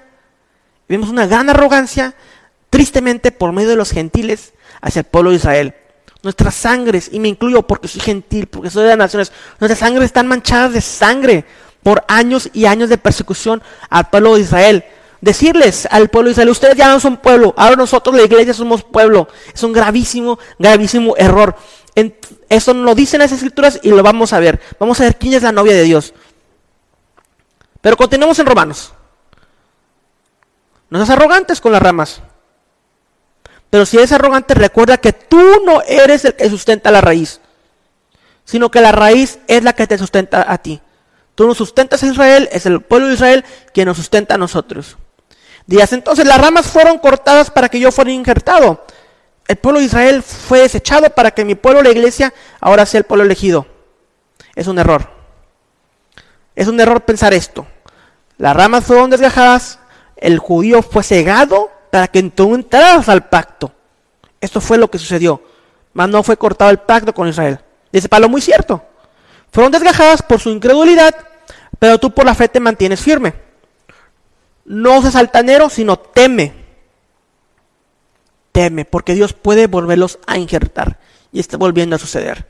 vemos 0.88 1.08
una 1.08 1.28
gran 1.28 1.48
arrogancia, 1.48 2.16
tristemente 2.70 3.30
por 3.30 3.52
medio 3.52 3.68
de 3.68 3.76
los 3.76 3.92
gentiles 3.92 4.52
hacia 4.80 4.98
el 4.98 5.06
pueblo 5.06 5.30
de 5.30 5.36
Israel. 5.36 5.74
Nuestras 6.22 6.54
sangres, 6.54 7.08
y 7.12 7.18
me 7.18 7.28
incluyo 7.28 7.62
porque 7.62 7.88
soy 7.88 8.00
gentil, 8.00 8.46
porque 8.46 8.70
soy 8.70 8.84
de 8.84 8.90
las 8.90 8.98
naciones, 8.98 9.32
nuestras 9.58 9.80
sangres 9.80 10.06
están 10.06 10.28
manchadas 10.28 10.72
de 10.72 10.80
sangre 10.80 11.44
por 11.82 12.04
años 12.06 12.48
y 12.52 12.66
años 12.66 12.88
de 12.88 12.98
persecución 12.98 13.62
al 13.90 14.08
pueblo 14.08 14.36
de 14.36 14.42
Israel. 14.42 14.84
Decirles 15.20 15.86
al 15.90 16.08
pueblo 16.08 16.28
de 16.28 16.32
Israel, 16.32 16.48
ustedes 16.50 16.76
ya 16.76 16.88
no 16.88 17.00
son 17.00 17.16
pueblo, 17.16 17.54
ahora 17.56 17.76
nosotros 17.76 18.14
la 18.14 18.22
iglesia 18.22 18.54
somos 18.54 18.82
pueblo. 18.82 19.28
Es 19.52 19.62
un 19.62 19.72
gravísimo, 19.72 20.38
gravísimo 20.58 21.16
error. 21.16 21.56
eso 22.48 22.74
lo 22.74 22.94
dicen 22.94 23.20
las 23.20 23.32
escrituras 23.32 23.80
y 23.82 23.90
lo 23.90 24.02
vamos 24.02 24.32
a 24.32 24.40
ver. 24.40 24.60
Vamos 24.78 25.00
a 25.00 25.04
ver 25.04 25.16
quién 25.16 25.34
es 25.34 25.42
la 25.42 25.52
novia 25.52 25.74
de 25.74 25.82
Dios. 25.82 26.14
Pero 27.80 27.96
continuemos 27.96 28.38
en 28.38 28.46
Romanos. 28.46 28.92
No 30.88 30.98
seas 30.98 31.10
arrogantes 31.10 31.60
con 31.60 31.72
las 31.72 31.82
ramas. 31.82 32.22
Pero 33.72 33.86
si 33.86 33.96
eres 33.96 34.12
arrogante, 34.12 34.52
recuerda 34.52 34.98
que 34.98 35.14
tú 35.14 35.40
no 35.64 35.80
eres 35.80 36.26
el 36.26 36.34
que 36.34 36.50
sustenta 36.50 36.90
la 36.90 37.00
raíz, 37.00 37.40
sino 38.44 38.70
que 38.70 38.82
la 38.82 38.92
raíz 38.92 39.38
es 39.46 39.62
la 39.62 39.72
que 39.72 39.86
te 39.86 39.96
sustenta 39.96 40.44
a 40.46 40.58
ti. 40.58 40.82
Tú 41.34 41.46
no 41.46 41.54
sustentas 41.54 42.02
a 42.02 42.06
Israel, 42.06 42.50
es 42.52 42.66
el 42.66 42.82
pueblo 42.82 43.08
de 43.08 43.14
Israel 43.14 43.46
quien 43.72 43.88
nos 43.88 43.96
sustenta 43.96 44.34
a 44.34 44.36
nosotros. 44.36 44.98
Días 45.66 45.90
entonces, 45.94 46.26
las 46.26 46.38
ramas 46.38 46.66
fueron 46.66 46.98
cortadas 46.98 47.50
para 47.50 47.70
que 47.70 47.80
yo 47.80 47.90
fuera 47.90 48.10
injertado. 48.10 48.84
El 49.48 49.56
pueblo 49.56 49.80
de 49.80 49.86
Israel 49.86 50.22
fue 50.22 50.58
desechado 50.58 51.08
para 51.08 51.30
que 51.30 51.46
mi 51.46 51.54
pueblo, 51.54 51.82
la 51.82 51.92
iglesia, 51.92 52.34
ahora 52.60 52.84
sea 52.84 52.98
el 52.98 53.04
pueblo 53.04 53.24
elegido. 53.24 53.66
Es 54.54 54.66
un 54.66 54.78
error. 54.78 55.08
Es 56.54 56.68
un 56.68 56.78
error 56.78 57.06
pensar 57.06 57.32
esto. 57.32 57.66
Las 58.36 58.54
ramas 58.54 58.84
fueron 58.84 59.08
desgajadas, 59.08 59.78
el 60.18 60.38
judío 60.38 60.82
fue 60.82 61.02
cegado 61.02 61.70
para 61.92 62.08
que 62.08 62.22
tú 62.22 62.54
entraras 62.54 63.10
al 63.10 63.28
pacto. 63.28 63.70
Esto 64.40 64.62
fue 64.62 64.78
lo 64.78 64.90
que 64.90 64.96
sucedió. 64.96 65.42
Mas 65.92 66.08
no 66.08 66.22
fue 66.22 66.38
cortado 66.38 66.70
el 66.70 66.78
pacto 66.78 67.12
con 67.12 67.28
Israel. 67.28 67.60
Dice 67.92 68.08
Pablo, 68.08 68.30
muy 68.30 68.40
cierto. 68.40 68.82
Fueron 69.50 69.70
desgajadas 69.70 70.22
por 70.22 70.40
su 70.40 70.48
incredulidad, 70.48 71.14
pero 71.78 71.98
tú 71.98 72.10
por 72.10 72.24
la 72.24 72.34
fe 72.34 72.48
te 72.48 72.60
mantienes 72.60 73.02
firme. 73.02 73.34
No 74.64 75.02
seas 75.02 75.16
altanero, 75.16 75.68
sino 75.68 75.98
teme. 75.98 76.54
Teme, 78.52 78.86
porque 78.86 79.12
Dios 79.12 79.34
puede 79.34 79.66
volverlos 79.66 80.18
a 80.26 80.38
injertar. 80.38 80.98
Y 81.30 81.40
está 81.40 81.58
volviendo 81.58 81.96
a 81.96 81.98
suceder. 81.98 82.48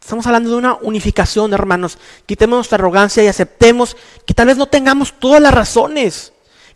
Estamos 0.00 0.24
hablando 0.28 0.50
de 0.50 0.56
una 0.56 0.74
unificación, 0.82 1.52
hermanos. 1.52 1.98
Quitemos 2.26 2.58
nuestra 2.58 2.76
arrogancia 2.76 3.24
y 3.24 3.26
aceptemos 3.26 3.96
que 4.24 4.34
tal 4.34 4.46
vez 4.46 4.56
no 4.56 4.66
tengamos 4.66 5.18
todas 5.18 5.42
las 5.42 5.52
razones 5.52 6.31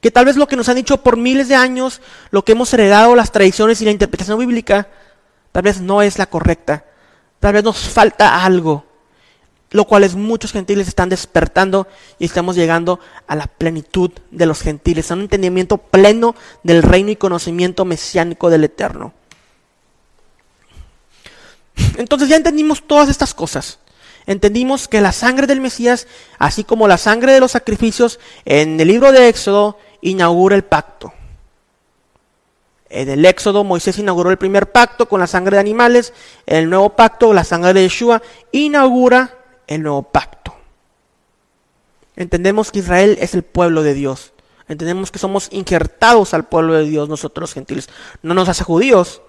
que 0.06 0.12
tal 0.12 0.24
vez 0.24 0.36
lo 0.36 0.46
que 0.46 0.54
nos 0.54 0.68
han 0.68 0.76
dicho 0.76 0.98
por 0.98 1.16
miles 1.16 1.48
de 1.48 1.56
años, 1.56 2.00
lo 2.30 2.44
que 2.44 2.52
hemos 2.52 2.72
heredado, 2.72 3.16
las 3.16 3.32
tradiciones 3.32 3.80
y 3.80 3.84
la 3.84 3.90
interpretación 3.90 4.38
bíblica, 4.38 4.86
tal 5.50 5.64
vez 5.64 5.80
no 5.80 6.00
es 6.00 6.16
la 6.16 6.26
correcta. 6.26 6.84
Tal 7.40 7.54
vez 7.54 7.64
nos 7.64 7.76
falta 7.76 8.44
algo, 8.44 8.86
lo 9.72 9.84
cual 9.84 10.04
es 10.04 10.14
muchos 10.14 10.52
gentiles 10.52 10.86
están 10.86 11.08
despertando 11.08 11.88
y 12.20 12.24
estamos 12.26 12.54
llegando 12.54 13.00
a 13.26 13.34
la 13.34 13.48
plenitud 13.48 14.12
de 14.30 14.46
los 14.46 14.60
gentiles, 14.60 15.10
a 15.10 15.14
un 15.14 15.22
entendimiento 15.22 15.76
pleno 15.76 16.36
del 16.62 16.84
reino 16.84 17.10
y 17.10 17.16
conocimiento 17.16 17.84
mesiánico 17.84 18.48
del 18.48 18.62
Eterno. 18.62 19.12
Entonces 21.96 22.28
ya 22.28 22.36
entendimos 22.36 22.86
todas 22.86 23.08
estas 23.08 23.34
cosas 23.34 23.80
entendimos 24.26 24.88
que 24.88 25.00
la 25.00 25.12
sangre 25.12 25.46
del 25.46 25.60
Mesías, 25.60 26.06
así 26.38 26.64
como 26.64 26.88
la 26.88 26.98
sangre 26.98 27.32
de 27.32 27.40
los 27.40 27.52
sacrificios 27.52 28.18
en 28.44 28.78
el 28.78 28.88
libro 28.88 29.12
de 29.12 29.28
Éxodo, 29.28 29.78
inaugura 30.00 30.56
el 30.56 30.64
pacto. 30.64 31.12
En 32.88 33.08
el 33.08 33.24
Éxodo 33.24 33.64
Moisés 33.64 33.98
inauguró 33.98 34.30
el 34.30 34.38
primer 34.38 34.70
pacto 34.70 35.08
con 35.08 35.20
la 35.20 35.26
sangre 35.26 35.56
de 35.56 35.60
animales, 35.60 36.12
el 36.46 36.70
nuevo 36.70 36.90
pacto, 36.90 37.32
la 37.32 37.44
sangre 37.44 37.72
de 37.72 37.82
Yeshua, 37.82 38.22
inaugura 38.52 39.34
el 39.66 39.82
nuevo 39.82 40.04
pacto. 40.04 40.54
Entendemos 42.14 42.70
que 42.70 42.78
Israel 42.78 43.18
es 43.20 43.34
el 43.34 43.42
pueblo 43.42 43.82
de 43.82 43.94
Dios. 43.94 44.32
Entendemos 44.68 45.10
que 45.10 45.18
somos 45.18 45.48
injertados 45.50 46.32
al 46.32 46.44
pueblo 46.44 46.74
de 46.74 46.84
Dios, 46.84 47.08
nosotros 47.08 47.52
gentiles. 47.52 47.88
No 48.22 48.34
nos 48.34 48.48
hace 48.48 48.64
judíos, 48.64 49.20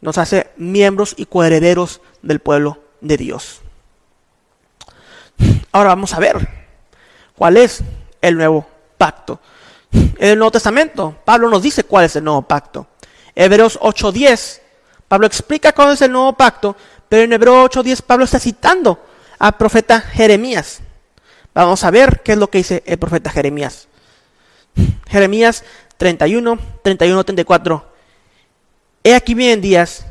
nos 0.00 0.18
hace 0.18 0.50
miembros 0.56 1.14
y 1.16 1.26
coherederos 1.26 2.00
del 2.22 2.40
pueblo 2.40 2.78
de 3.00 3.16
Dios. 3.16 3.62
Ahora 5.72 5.88
vamos 5.88 6.14
a 6.14 6.20
ver 6.20 6.48
cuál 7.36 7.56
es 7.56 7.82
el 8.22 8.36
nuevo 8.36 8.66
pacto. 8.96 9.40
En 9.92 10.30
el 10.30 10.38
Nuevo 10.38 10.52
Testamento, 10.52 11.16
Pablo 11.24 11.48
nos 11.48 11.62
dice 11.62 11.84
cuál 11.84 12.04
es 12.06 12.16
el 12.16 12.24
nuevo 12.24 12.42
pacto. 12.42 12.86
Hebreos 13.34 13.78
8:10, 13.80 14.60
Pablo 15.08 15.26
explica 15.26 15.72
cuál 15.72 15.92
es 15.92 16.02
el 16.02 16.12
nuevo 16.12 16.32
pacto, 16.32 16.76
pero 17.08 17.22
en 17.22 17.32
Hebreos 17.32 17.70
8:10 17.70 18.02
Pablo 18.02 18.24
está 18.24 18.38
citando 18.38 19.04
al 19.38 19.56
profeta 19.56 20.00
Jeremías. 20.00 20.80
Vamos 21.54 21.84
a 21.84 21.90
ver 21.90 22.22
qué 22.22 22.32
es 22.32 22.38
lo 22.38 22.48
que 22.48 22.58
dice 22.58 22.82
el 22.86 22.98
profeta 22.98 23.30
Jeremías. 23.30 23.88
Jeremías 25.06 25.64
31, 25.96 26.58
31, 26.82 27.24
34. 27.24 27.94
He 29.04 29.14
aquí 29.14 29.34
vienen 29.34 29.60
días, 29.60 30.06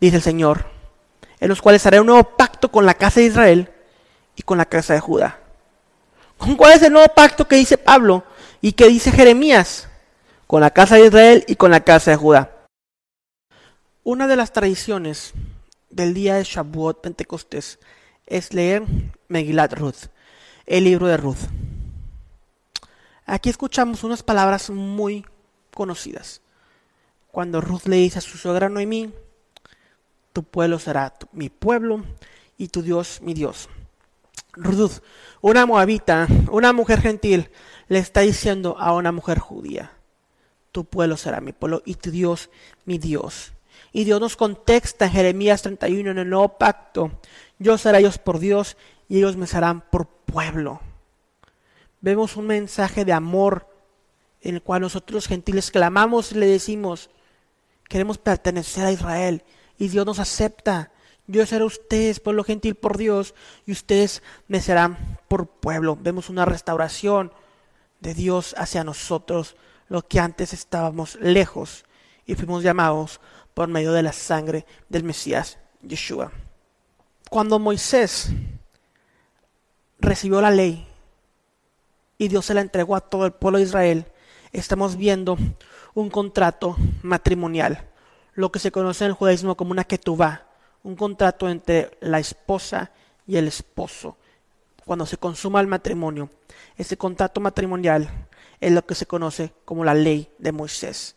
dice 0.00 0.16
el 0.16 0.22
Señor, 0.22 0.66
en 1.40 1.48
los 1.48 1.60
cuales 1.60 1.84
haré 1.86 1.98
un 1.98 2.06
nuevo 2.06 2.36
pacto 2.36 2.70
con 2.70 2.86
la 2.86 2.94
casa 2.94 3.20
de 3.20 3.26
Israel 3.26 3.72
y 4.36 4.42
con 4.42 4.58
la 4.58 4.66
casa 4.66 4.94
de 4.94 5.00
Judá. 5.00 5.40
¿Con 6.38 6.56
cuál 6.56 6.74
es 6.74 6.82
el 6.82 6.92
nuevo 6.92 7.12
pacto 7.14 7.48
que 7.48 7.56
dice 7.56 7.78
Pablo 7.78 8.24
y 8.60 8.72
que 8.72 8.88
dice 8.88 9.10
Jeremías? 9.10 9.88
Con 10.46 10.60
la 10.60 10.70
casa 10.70 10.96
de 10.96 11.06
Israel 11.06 11.44
y 11.48 11.56
con 11.56 11.70
la 11.70 11.80
casa 11.80 12.12
de 12.12 12.16
Judá. 12.16 12.68
Una 14.04 14.28
de 14.28 14.36
las 14.36 14.52
tradiciones 14.52 15.32
del 15.90 16.14
día 16.14 16.36
de 16.36 16.44
Shavuot 16.44 17.00
Pentecostés 17.00 17.78
es 18.26 18.52
leer 18.52 18.84
Megilat 19.28 19.72
Ruth, 19.72 20.06
el 20.66 20.84
libro 20.84 21.06
de 21.06 21.16
Ruth. 21.16 21.48
Aquí 23.24 23.50
escuchamos 23.50 24.04
unas 24.04 24.22
palabras 24.22 24.70
muy 24.70 25.26
conocidas. 25.74 26.42
Cuando 27.32 27.60
Ruth 27.60 27.86
le 27.86 27.96
dice 27.96 28.18
a 28.18 28.22
su 28.22 28.38
suegra 28.38 28.68
Noemí, 28.68 29.12
tu 30.32 30.44
pueblo 30.44 30.78
será 30.78 31.14
mi 31.32 31.48
pueblo 31.48 32.04
y 32.56 32.68
tu 32.68 32.82
Dios 32.82 33.20
mi 33.22 33.34
Dios. 33.34 33.68
Ruth, 34.56 35.02
una 35.40 35.66
moabita, 35.66 36.26
una 36.50 36.72
mujer 36.72 37.00
gentil, 37.00 37.50
le 37.88 37.98
está 37.98 38.20
diciendo 38.20 38.76
a 38.78 38.92
una 38.94 39.12
mujer 39.12 39.38
judía, 39.38 39.92
tu 40.72 40.84
pueblo 40.84 41.16
será 41.16 41.40
mi 41.40 41.52
pueblo 41.52 41.82
y 41.84 41.94
tu 41.94 42.10
Dios 42.10 42.50
mi 42.84 42.98
Dios. 42.98 43.52
Y 43.92 44.04
Dios 44.04 44.20
nos 44.20 44.36
contesta 44.36 45.06
en 45.06 45.12
Jeremías 45.12 45.62
31 45.62 46.10
en 46.10 46.18
el 46.18 46.28
nuevo 46.28 46.58
pacto, 46.58 47.12
yo 47.58 47.78
seré 47.78 47.98
ellos 47.98 48.18
por 48.18 48.38
Dios 48.38 48.76
y 49.08 49.18
ellos 49.18 49.36
me 49.36 49.46
serán 49.46 49.82
por 49.82 50.06
pueblo. 50.06 50.80
Vemos 52.00 52.36
un 52.36 52.46
mensaje 52.46 53.04
de 53.04 53.12
amor 53.12 53.66
en 54.42 54.56
el 54.56 54.62
cual 54.62 54.82
nosotros 54.82 55.26
gentiles 55.26 55.70
clamamos 55.70 56.32
y 56.32 56.36
le 56.36 56.46
decimos, 56.46 57.10
queremos 57.88 58.18
pertenecer 58.18 58.84
a 58.84 58.92
Israel 58.92 59.42
y 59.78 59.88
Dios 59.88 60.06
nos 60.06 60.18
acepta. 60.18 60.92
Yo 61.26 61.44
seré 61.44 61.64
ustedes, 61.64 62.20
pueblo 62.20 62.44
gentil, 62.44 62.74
por 62.76 62.96
Dios, 62.96 63.34
y 63.66 63.72
ustedes 63.72 64.22
me 64.46 64.60
serán 64.60 65.18
por 65.28 65.48
pueblo. 65.48 65.98
Vemos 66.00 66.30
una 66.30 66.44
restauración 66.44 67.32
de 68.00 68.14
Dios 68.14 68.54
hacia 68.58 68.84
nosotros, 68.84 69.56
lo 69.88 70.06
que 70.06 70.20
antes 70.20 70.52
estábamos 70.52 71.16
lejos 71.16 71.84
y 72.26 72.34
fuimos 72.34 72.62
llamados 72.62 73.20
por 73.54 73.68
medio 73.68 73.92
de 73.92 74.02
la 74.02 74.12
sangre 74.12 74.66
del 74.88 75.04
Mesías 75.04 75.58
Yeshua. 75.82 76.32
Cuando 77.30 77.58
Moisés 77.58 78.30
recibió 79.98 80.40
la 80.40 80.50
ley 80.50 80.86
y 82.18 82.28
Dios 82.28 82.46
se 82.46 82.54
la 82.54 82.60
entregó 82.60 82.96
a 82.96 83.00
todo 83.00 83.26
el 83.26 83.32
pueblo 83.32 83.58
de 83.58 83.64
Israel, 83.64 84.06
estamos 84.52 84.96
viendo 84.96 85.36
un 85.94 86.10
contrato 86.10 86.76
matrimonial, 87.02 87.88
lo 88.34 88.52
que 88.52 88.58
se 88.58 88.70
conoce 88.70 89.04
en 89.04 89.10
el 89.10 89.14
judaísmo 89.14 89.56
como 89.56 89.70
una 89.70 89.84
ketubá, 89.84 90.45
un 90.86 90.94
contrato 90.94 91.48
entre 91.48 91.90
la 92.00 92.20
esposa 92.20 92.92
y 93.26 93.36
el 93.36 93.48
esposo. 93.48 94.16
Cuando 94.84 95.04
se 95.04 95.16
consuma 95.16 95.60
el 95.60 95.66
matrimonio, 95.66 96.30
ese 96.76 96.96
contrato 96.96 97.40
matrimonial 97.40 98.08
es 98.60 98.70
lo 98.70 98.86
que 98.86 98.94
se 98.94 99.04
conoce 99.04 99.52
como 99.64 99.84
la 99.84 99.94
ley 99.94 100.30
de 100.38 100.52
Moisés. 100.52 101.16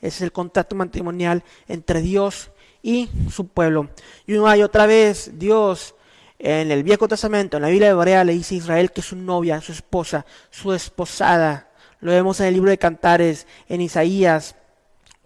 Es 0.00 0.20
el 0.20 0.30
contrato 0.30 0.76
matrimonial 0.76 1.42
entre 1.66 2.00
Dios 2.00 2.52
y 2.80 3.10
su 3.28 3.48
pueblo. 3.48 3.90
Y 4.24 4.34
una 4.34 4.56
y 4.56 4.62
otra 4.62 4.86
vez 4.86 5.32
Dios 5.34 5.96
en 6.38 6.70
el 6.70 6.84
Viejo 6.84 7.08
Testamento, 7.08 7.56
en 7.56 7.64
la 7.64 7.70
Biblia 7.70 7.88
hebrea, 7.88 8.22
le 8.22 8.34
dice 8.34 8.54
a 8.54 8.58
Israel 8.58 8.92
que 8.92 9.02
su 9.02 9.16
novia, 9.16 9.60
su 9.60 9.72
esposa, 9.72 10.26
su 10.50 10.72
esposada. 10.72 11.72
Lo 11.98 12.12
vemos 12.12 12.38
en 12.38 12.46
el 12.46 12.54
libro 12.54 12.70
de 12.70 12.78
Cantares, 12.78 13.48
en 13.68 13.80
Isaías, 13.80 14.54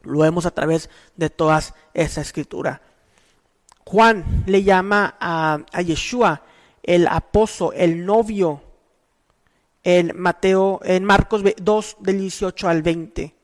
lo 0.00 0.20
vemos 0.20 0.46
a 0.46 0.50
través 0.50 0.88
de 1.14 1.28
toda 1.28 1.62
esa 1.92 2.20
escritura. 2.22 2.80
Juan 3.84 4.44
le 4.46 4.62
llama 4.62 5.16
a, 5.20 5.58
a 5.72 5.82
Yeshua 5.82 6.42
el 6.82 7.06
apóstol, 7.06 7.74
el 7.76 8.04
novio, 8.04 8.62
en 9.84 10.12
Mateo, 10.16 10.80
en 10.84 11.04
Marcos 11.04 11.42
2, 11.56 11.96
del 12.00 12.18
18 12.18 12.68
al 12.68 12.82
20. 12.82 13.34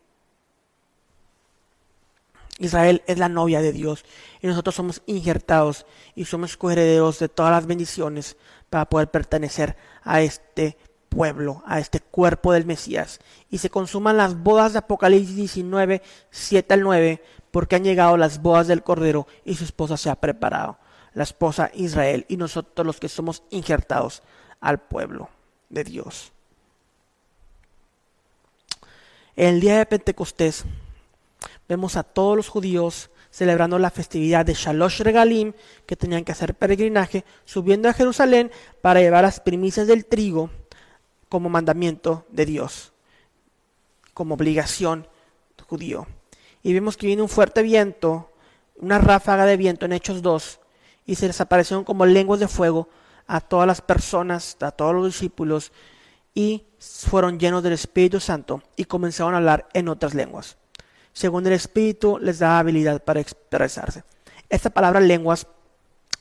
Israel 2.58 3.02
es 3.06 3.18
la 3.18 3.28
novia 3.28 3.60
de 3.60 3.72
Dios 3.72 4.04
y 4.42 4.48
nosotros 4.48 4.74
somos 4.74 5.02
injertados 5.06 5.86
y 6.16 6.24
somos 6.24 6.56
coherederos 6.56 7.20
de 7.20 7.28
todas 7.28 7.52
las 7.52 7.66
bendiciones 7.66 8.36
para 8.68 8.86
poder 8.86 9.10
pertenecer 9.10 9.76
a 10.02 10.22
este 10.22 10.76
pueblo, 11.08 11.62
a 11.66 11.78
este 11.78 12.00
cuerpo 12.00 12.52
del 12.52 12.66
Mesías. 12.66 13.20
Y 13.48 13.58
se 13.58 13.70
consuman 13.70 14.16
las 14.16 14.36
bodas 14.42 14.72
de 14.72 14.80
Apocalipsis 14.80 15.36
19, 15.36 16.02
7 16.30 16.74
al 16.74 16.80
9, 16.80 17.22
porque 17.50 17.76
han 17.76 17.84
llegado 17.84 18.16
las 18.16 18.42
bodas 18.42 18.66
del 18.68 18.82
Cordero 18.82 19.26
y 19.44 19.54
su 19.54 19.64
esposa 19.64 19.96
se 19.96 20.10
ha 20.10 20.16
preparado, 20.16 20.78
la 21.14 21.22
esposa 21.22 21.70
Israel 21.74 22.26
y 22.28 22.36
nosotros 22.36 22.86
los 22.86 23.00
que 23.00 23.08
somos 23.08 23.42
injertados 23.50 24.22
al 24.60 24.78
pueblo 24.78 25.28
de 25.68 25.84
Dios. 25.84 26.32
El 29.36 29.60
día 29.60 29.78
de 29.78 29.86
Pentecostés 29.86 30.64
vemos 31.68 31.96
a 31.96 32.02
todos 32.02 32.36
los 32.36 32.48
judíos 32.48 33.10
celebrando 33.30 33.78
la 33.78 33.90
festividad 33.90 34.44
de 34.44 34.54
Shalosh 34.54 35.00
Regalim, 35.02 35.52
que 35.86 35.96
tenían 35.96 36.24
que 36.24 36.32
hacer 36.32 36.54
peregrinaje, 36.54 37.24
subiendo 37.44 37.88
a 37.88 37.92
Jerusalén 37.92 38.50
para 38.80 39.00
llevar 39.00 39.22
las 39.22 39.38
primicias 39.38 39.86
del 39.86 40.06
trigo 40.06 40.50
como 41.28 41.48
mandamiento 41.48 42.26
de 42.30 42.46
Dios, 42.46 42.92
como 44.14 44.34
obligación 44.34 45.06
judío. 45.68 46.06
Y 46.62 46.72
vemos 46.72 46.96
que 46.96 47.06
viene 47.06 47.22
un 47.22 47.28
fuerte 47.28 47.62
viento, 47.62 48.30
una 48.76 48.98
ráfaga 48.98 49.46
de 49.46 49.56
viento 49.56 49.86
en 49.86 49.92
Hechos 49.92 50.22
2, 50.22 50.60
y 51.06 51.14
se 51.14 51.26
les 51.26 51.40
aparecieron 51.40 51.84
como 51.84 52.06
lenguas 52.06 52.40
de 52.40 52.48
fuego 52.48 52.88
a 53.26 53.40
todas 53.40 53.66
las 53.66 53.80
personas, 53.80 54.56
a 54.60 54.70
todos 54.70 54.94
los 54.94 55.06
discípulos, 55.06 55.72
y 56.34 56.64
fueron 56.78 57.38
llenos 57.38 57.62
del 57.62 57.72
Espíritu 57.72 58.20
Santo 58.20 58.62
y 58.76 58.84
comenzaron 58.84 59.34
a 59.34 59.38
hablar 59.38 59.68
en 59.72 59.88
otras 59.88 60.14
lenguas. 60.14 60.56
Según 61.12 61.46
el 61.46 61.52
Espíritu 61.52 62.18
les 62.18 62.38
da 62.38 62.58
habilidad 62.58 63.02
para 63.02 63.20
expresarse. 63.20 64.04
Esta 64.48 64.70
palabra 64.70 65.00
lenguas 65.00 65.46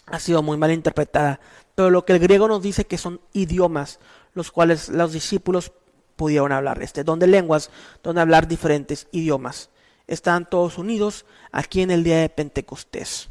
ha 0.07 0.19
sido 0.19 0.41
muy 0.41 0.57
mal 0.57 0.71
interpretada, 0.71 1.39
pero 1.75 1.89
lo 1.89 2.05
que 2.05 2.13
el 2.13 2.19
griego 2.19 2.47
nos 2.47 2.61
dice 2.61 2.85
que 2.85 2.97
son 2.97 3.21
idiomas, 3.33 3.99
los 4.33 4.51
cuales 4.51 4.89
los 4.89 5.13
discípulos 5.13 5.71
pudieron 6.15 6.51
hablar. 6.51 6.81
Este 6.81 7.03
don 7.03 7.19
de 7.19 7.27
lenguas, 7.27 7.69
donde 8.01 8.21
hablar 8.21 8.47
diferentes 8.47 9.07
idiomas. 9.11 9.69
Están 10.07 10.49
todos 10.49 10.77
unidos 10.77 11.25
aquí 11.51 11.81
en 11.81 11.91
el 11.91 12.03
día 12.03 12.19
de 12.19 12.29
Pentecostés. 12.29 13.29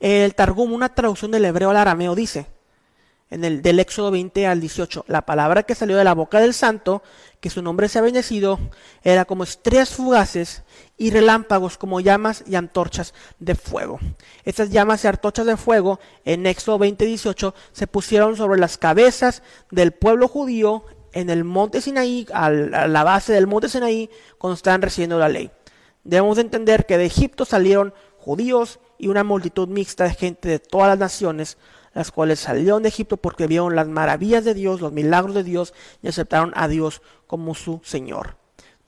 El 0.00 0.34
Targum, 0.34 0.72
una 0.72 0.94
traducción 0.94 1.30
del 1.30 1.44
hebreo 1.44 1.70
al 1.70 1.76
arameo, 1.76 2.14
dice, 2.14 2.46
en 3.32 3.44
el 3.44 3.62
del 3.62 3.78
Éxodo 3.78 4.10
20 4.10 4.46
al 4.46 4.60
18, 4.60 5.06
la 5.08 5.22
palabra 5.22 5.62
que 5.62 5.74
salió 5.74 5.96
de 5.96 6.04
la 6.04 6.14
boca 6.14 6.38
del 6.38 6.52
santo, 6.52 7.02
que 7.40 7.48
su 7.48 7.62
nombre 7.62 7.88
sea 7.88 8.02
bendecido, 8.02 8.58
era 9.02 9.24
como 9.24 9.44
estrellas 9.44 9.90
fugaces 9.90 10.64
y 10.98 11.10
relámpagos 11.10 11.78
como 11.78 12.00
llamas 12.00 12.44
y 12.46 12.56
antorchas 12.56 13.14
de 13.38 13.54
fuego. 13.54 14.00
Estas 14.44 14.70
llamas 14.70 15.04
y 15.04 15.08
antorchas 15.08 15.46
de 15.46 15.56
fuego 15.56 15.98
en 16.24 16.46
Éxodo 16.46 16.78
20 16.78 17.06
18 17.06 17.54
se 17.72 17.86
pusieron 17.86 18.36
sobre 18.36 18.60
las 18.60 18.76
cabezas 18.76 19.42
del 19.70 19.92
pueblo 19.92 20.28
judío 20.28 20.84
en 21.12 21.30
el 21.30 21.44
monte 21.44 21.80
Sinaí, 21.80 22.26
a 22.32 22.50
la 22.50 23.04
base 23.04 23.32
del 23.32 23.46
monte 23.46 23.68
Sinaí, 23.68 24.10
cuando 24.38 24.54
estaban 24.54 24.82
recibiendo 24.82 25.18
la 25.18 25.28
ley. 25.28 25.50
Debemos 26.04 26.38
entender 26.38 26.86
que 26.86 26.98
de 26.98 27.06
Egipto 27.06 27.44
salieron 27.44 27.94
judíos 28.18 28.80
y 28.98 29.08
una 29.08 29.24
multitud 29.24 29.68
mixta 29.68 30.04
de 30.04 30.14
gente 30.14 30.48
de 30.48 30.58
todas 30.58 30.88
las 30.88 30.98
naciones, 30.98 31.58
las 31.94 32.10
cuales 32.10 32.40
salieron 32.40 32.82
de 32.82 32.88
Egipto 32.88 33.16
porque 33.16 33.46
vieron 33.46 33.76
las 33.76 33.88
maravillas 33.88 34.44
de 34.44 34.54
Dios, 34.54 34.80
los 34.80 34.92
milagros 34.92 35.34
de 35.34 35.44
Dios 35.44 35.74
y 36.02 36.08
aceptaron 36.08 36.52
a 36.54 36.68
Dios 36.68 37.02
como 37.26 37.54
su 37.54 37.80
Señor. 37.84 38.36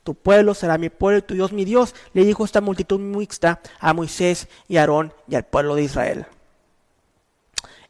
Tu 0.02 0.14
pueblo 0.14 0.54
será 0.54 0.78
mi 0.78 0.90
pueblo 0.90 1.18
y 1.18 1.22
tu 1.22 1.34
Dios 1.34 1.52
mi 1.52 1.64
Dios, 1.64 1.94
le 2.12 2.24
dijo 2.24 2.44
esta 2.44 2.60
multitud 2.60 3.00
mixta 3.00 3.60
a 3.80 3.92
Moisés 3.94 4.48
y 4.68 4.76
Aarón 4.76 5.12
y 5.28 5.34
al 5.34 5.44
pueblo 5.44 5.74
de 5.74 5.82
Israel. 5.82 6.26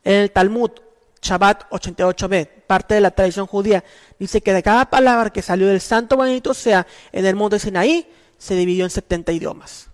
En 0.04 0.14
el 0.14 0.30
Talmud, 0.30 0.70
Shabbat 1.24 1.70
88b, 1.70 2.64
parte 2.66 2.94
de 2.94 3.00
la 3.00 3.10
tradición 3.10 3.46
judía, 3.46 3.82
dice 4.18 4.42
que 4.42 4.52
de 4.52 4.62
cada 4.62 4.90
palabra 4.90 5.30
que 5.30 5.40
salió 5.40 5.66
del 5.66 5.80
santo 5.80 6.18
bendito 6.18 6.52
sea 6.52 6.86
en 7.12 7.24
el 7.24 7.34
monte 7.34 7.58
Sinaí, 7.58 8.06
se 8.36 8.54
dividió 8.54 8.84
en 8.84 8.90
70 8.90 9.32
idiomas. 9.32 9.88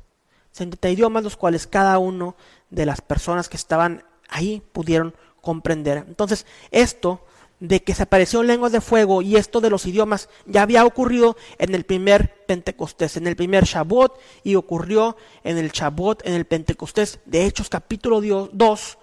70 0.50 0.90
idiomas 0.90 1.22
los 1.22 1.36
cuales 1.36 1.68
cada 1.68 1.98
uno 1.98 2.34
de 2.70 2.84
las 2.84 3.00
personas 3.00 3.48
que 3.48 3.56
estaban 3.56 4.02
ahí 4.28 4.60
pudieron 4.72 5.14
comprender. 5.40 6.04
Entonces, 6.08 6.46
esto 6.72 7.24
de 7.60 7.80
que 7.84 7.94
se 7.94 8.02
apareció 8.02 8.42
lenguas 8.42 8.72
de 8.72 8.80
fuego 8.80 9.22
y 9.22 9.36
esto 9.36 9.60
de 9.60 9.70
los 9.70 9.86
idiomas 9.86 10.28
ya 10.46 10.62
había 10.62 10.84
ocurrido 10.84 11.36
en 11.58 11.76
el 11.76 11.84
primer 11.84 12.44
Pentecostés, 12.46 13.16
en 13.16 13.28
el 13.28 13.36
primer 13.36 13.64
Shabbat 13.64 14.12
y 14.42 14.56
ocurrió 14.56 15.16
en 15.44 15.58
el 15.58 15.70
Shabbat, 15.70 16.26
en 16.26 16.32
el 16.32 16.46
Pentecostés 16.46 17.20
de 17.24 17.44
Hechos 17.44 17.68
capítulo 17.68 18.20
2, 18.52 18.98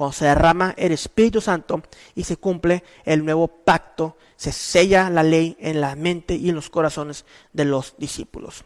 cuando 0.00 0.14
se 0.14 0.24
derrama 0.24 0.72
el 0.78 0.92
Espíritu 0.92 1.42
Santo 1.42 1.82
y 2.14 2.24
se 2.24 2.38
cumple 2.38 2.84
el 3.04 3.22
nuevo 3.22 3.48
pacto, 3.48 4.16
se 4.34 4.50
sella 4.50 5.10
la 5.10 5.22
ley 5.22 5.58
en 5.60 5.82
la 5.82 5.94
mente 5.94 6.36
y 6.36 6.48
en 6.48 6.54
los 6.54 6.70
corazones 6.70 7.26
de 7.52 7.66
los 7.66 7.94
discípulos. 7.98 8.64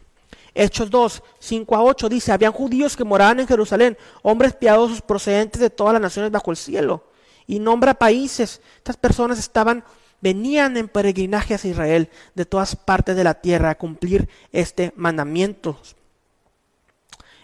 Hechos 0.53 0.89
2, 0.89 1.23
5 1.39 1.75
a 1.75 1.83
8 1.83 2.07
dice, 2.07 2.31
habían 2.31 2.53
judíos 2.53 2.95
que 2.95 3.03
moraban 3.03 3.41
en 3.41 3.47
Jerusalén, 3.47 3.97
hombres 4.21 4.55
piadosos 4.55 5.01
procedentes 5.01 5.59
de 5.59 5.69
todas 5.69 5.91
las 5.91 6.01
naciones 6.01 6.31
bajo 6.31 6.51
el 6.51 6.55
cielo. 6.55 7.03
Y 7.45 7.59
nombra 7.59 7.95
países. 7.95 8.61
Estas 8.77 8.95
personas 8.95 9.37
estaban, 9.37 9.83
venían 10.21 10.77
en 10.77 10.87
peregrinaje 10.87 11.53
hacia 11.53 11.71
Israel 11.71 12.09
de 12.33 12.45
todas 12.45 12.77
partes 12.77 13.17
de 13.17 13.25
la 13.25 13.33
tierra 13.33 13.71
a 13.71 13.77
cumplir 13.77 14.29
este 14.53 14.93
mandamiento. 14.95 15.77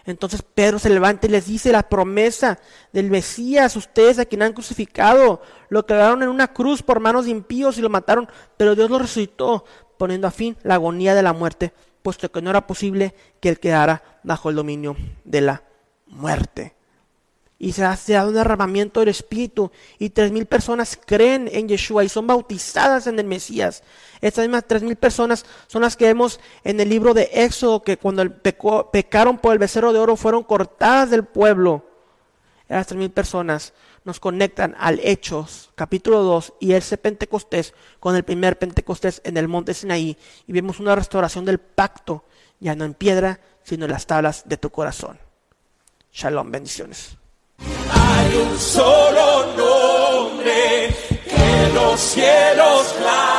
Entonces 0.04 0.42
Pedro 0.42 0.78
se 0.78 0.90
levanta 0.90 1.26
y 1.26 1.30
les 1.30 1.46
dice 1.46 1.72
la 1.72 1.88
promesa 1.88 2.58
del 2.92 3.10
Mesías, 3.10 3.76
ustedes 3.76 4.18
a 4.18 4.24
quien 4.24 4.42
han 4.42 4.52
crucificado, 4.52 5.42
lo 5.68 5.86
clavaron 5.86 6.22
en 6.22 6.28
una 6.28 6.52
cruz 6.52 6.82
por 6.82 7.00
manos 7.00 7.26
de 7.26 7.30
impíos 7.30 7.78
y 7.78 7.82
lo 7.82 7.88
mataron, 7.88 8.28
pero 8.56 8.74
Dios 8.74 8.90
lo 8.90 8.98
resucitó, 8.98 9.64
poniendo 9.98 10.26
a 10.26 10.32
fin 10.32 10.56
la 10.62 10.74
agonía 10.74 11.14
de 11.14 11.22
la 11.22 11.32
muerte 11.32 11.72
puesto 12.02 12.30
que 12.30 12.42
no 12.42 12.50
era 12.50 12.66
posible 12.66 13.14
que 13.40 13.48
él 13.48 13.60
quedara 13.60 14.02
bajo 14.22 14.50
el 14.50 14.56
dominio 14.56 14.96
de 15.24 15.40
la 15.40 15.62
muerte. 16.06 16.74
Y 17.62 17.74
se 17.74 17.84
hace 17.84 18.20
un 18.20 18.34
derramamiento 18.34 18.98
del 18.98 19.10
Espíritu 19.10 19.70
y 20.00 20.10
tres 20.10 20.32
mil 20.32 20.46
personas 20.46 20.98
creen 21.06 21.48
en 21.52 21.68
Yeshua 21.68 22.02
y 22.02 22.08
son 22.08 22.26
bautizadas 22.26 23.06
en 23.06 23.20
el 23.20 23.24
Mesías. 23.24 23.84
Estas 24.20 24.44
mismas 24.44 24.64
tres 24.66 24.82
mil 24.82 24.96
personas 24.96 25.46
son 25.68 25.82
las 25.82 25.96
que 25.96 26.06
vemos 26.06 26.40
en 26.64 26.80
el 26.80 26.88
libro 26.88 27.14
de 27.14 27.30
Éxodo 27.32 27.84
que 27.84 27.98
cuando 27.98 28.28
pecaron 28.90 29.38
por 29.38 29.52
el 29.52 29.60
becerro 29.60 29.92
de 29.92 30.00
oro 30.00 30.16
fueron 30.16 30.42
cortadas 30.42 31.10
del 31.10 31.22
pueblo. 31.22 31.86
Esas 32.68 32.88
tres 32.88 32.98
mil 32.98 33.12
personas 33.12 33.74
nos 34.04 34.18
conectan 34.18 34.74
al 34.76 34.98
Hechos, 34.98 35.70
capítulo 35.76 36.24
2, 36.24 36.54
y 36.58 36.72
ese 36.72 36.98
Pentecostés 36.98 37.74
con 38.00 38.16
el 38.16 38.24
primer 38.24 38.58
Pentecostés 38.58 39.20
en 39.22 39.36
el 39.36 39.46
monte 39.46 39.72
Sinaí, 39.72 40.18
y 40.48 40.52
vemos 40.52 40.80
una 40.80 40.96
restauración 40.96 41.44
del 41.44 41.60
pacto, 41.60 42.24
ya 42.58 42.74
no 42.74 42.84
en 42.84 42.94
piedra, 42.94 43.38
sino 43.62 43.84
en 43.84 43.92
las 43.92 44.06
tablas 44.06 44.48
de 44.48 44.56
tu 44.56 44.70
corazón. 44.70 45.20
Shalom, 46.12 46.50
bendiciones. 46.50 47.21
Hay 47.94 48.36
un 48.36 48.58
solo 48.58 49.46
nombre 49.56 50.94
que 51.24 51.72
los 51.74 52.00
cielos 52.00 52.94
claman. 52.98 53.31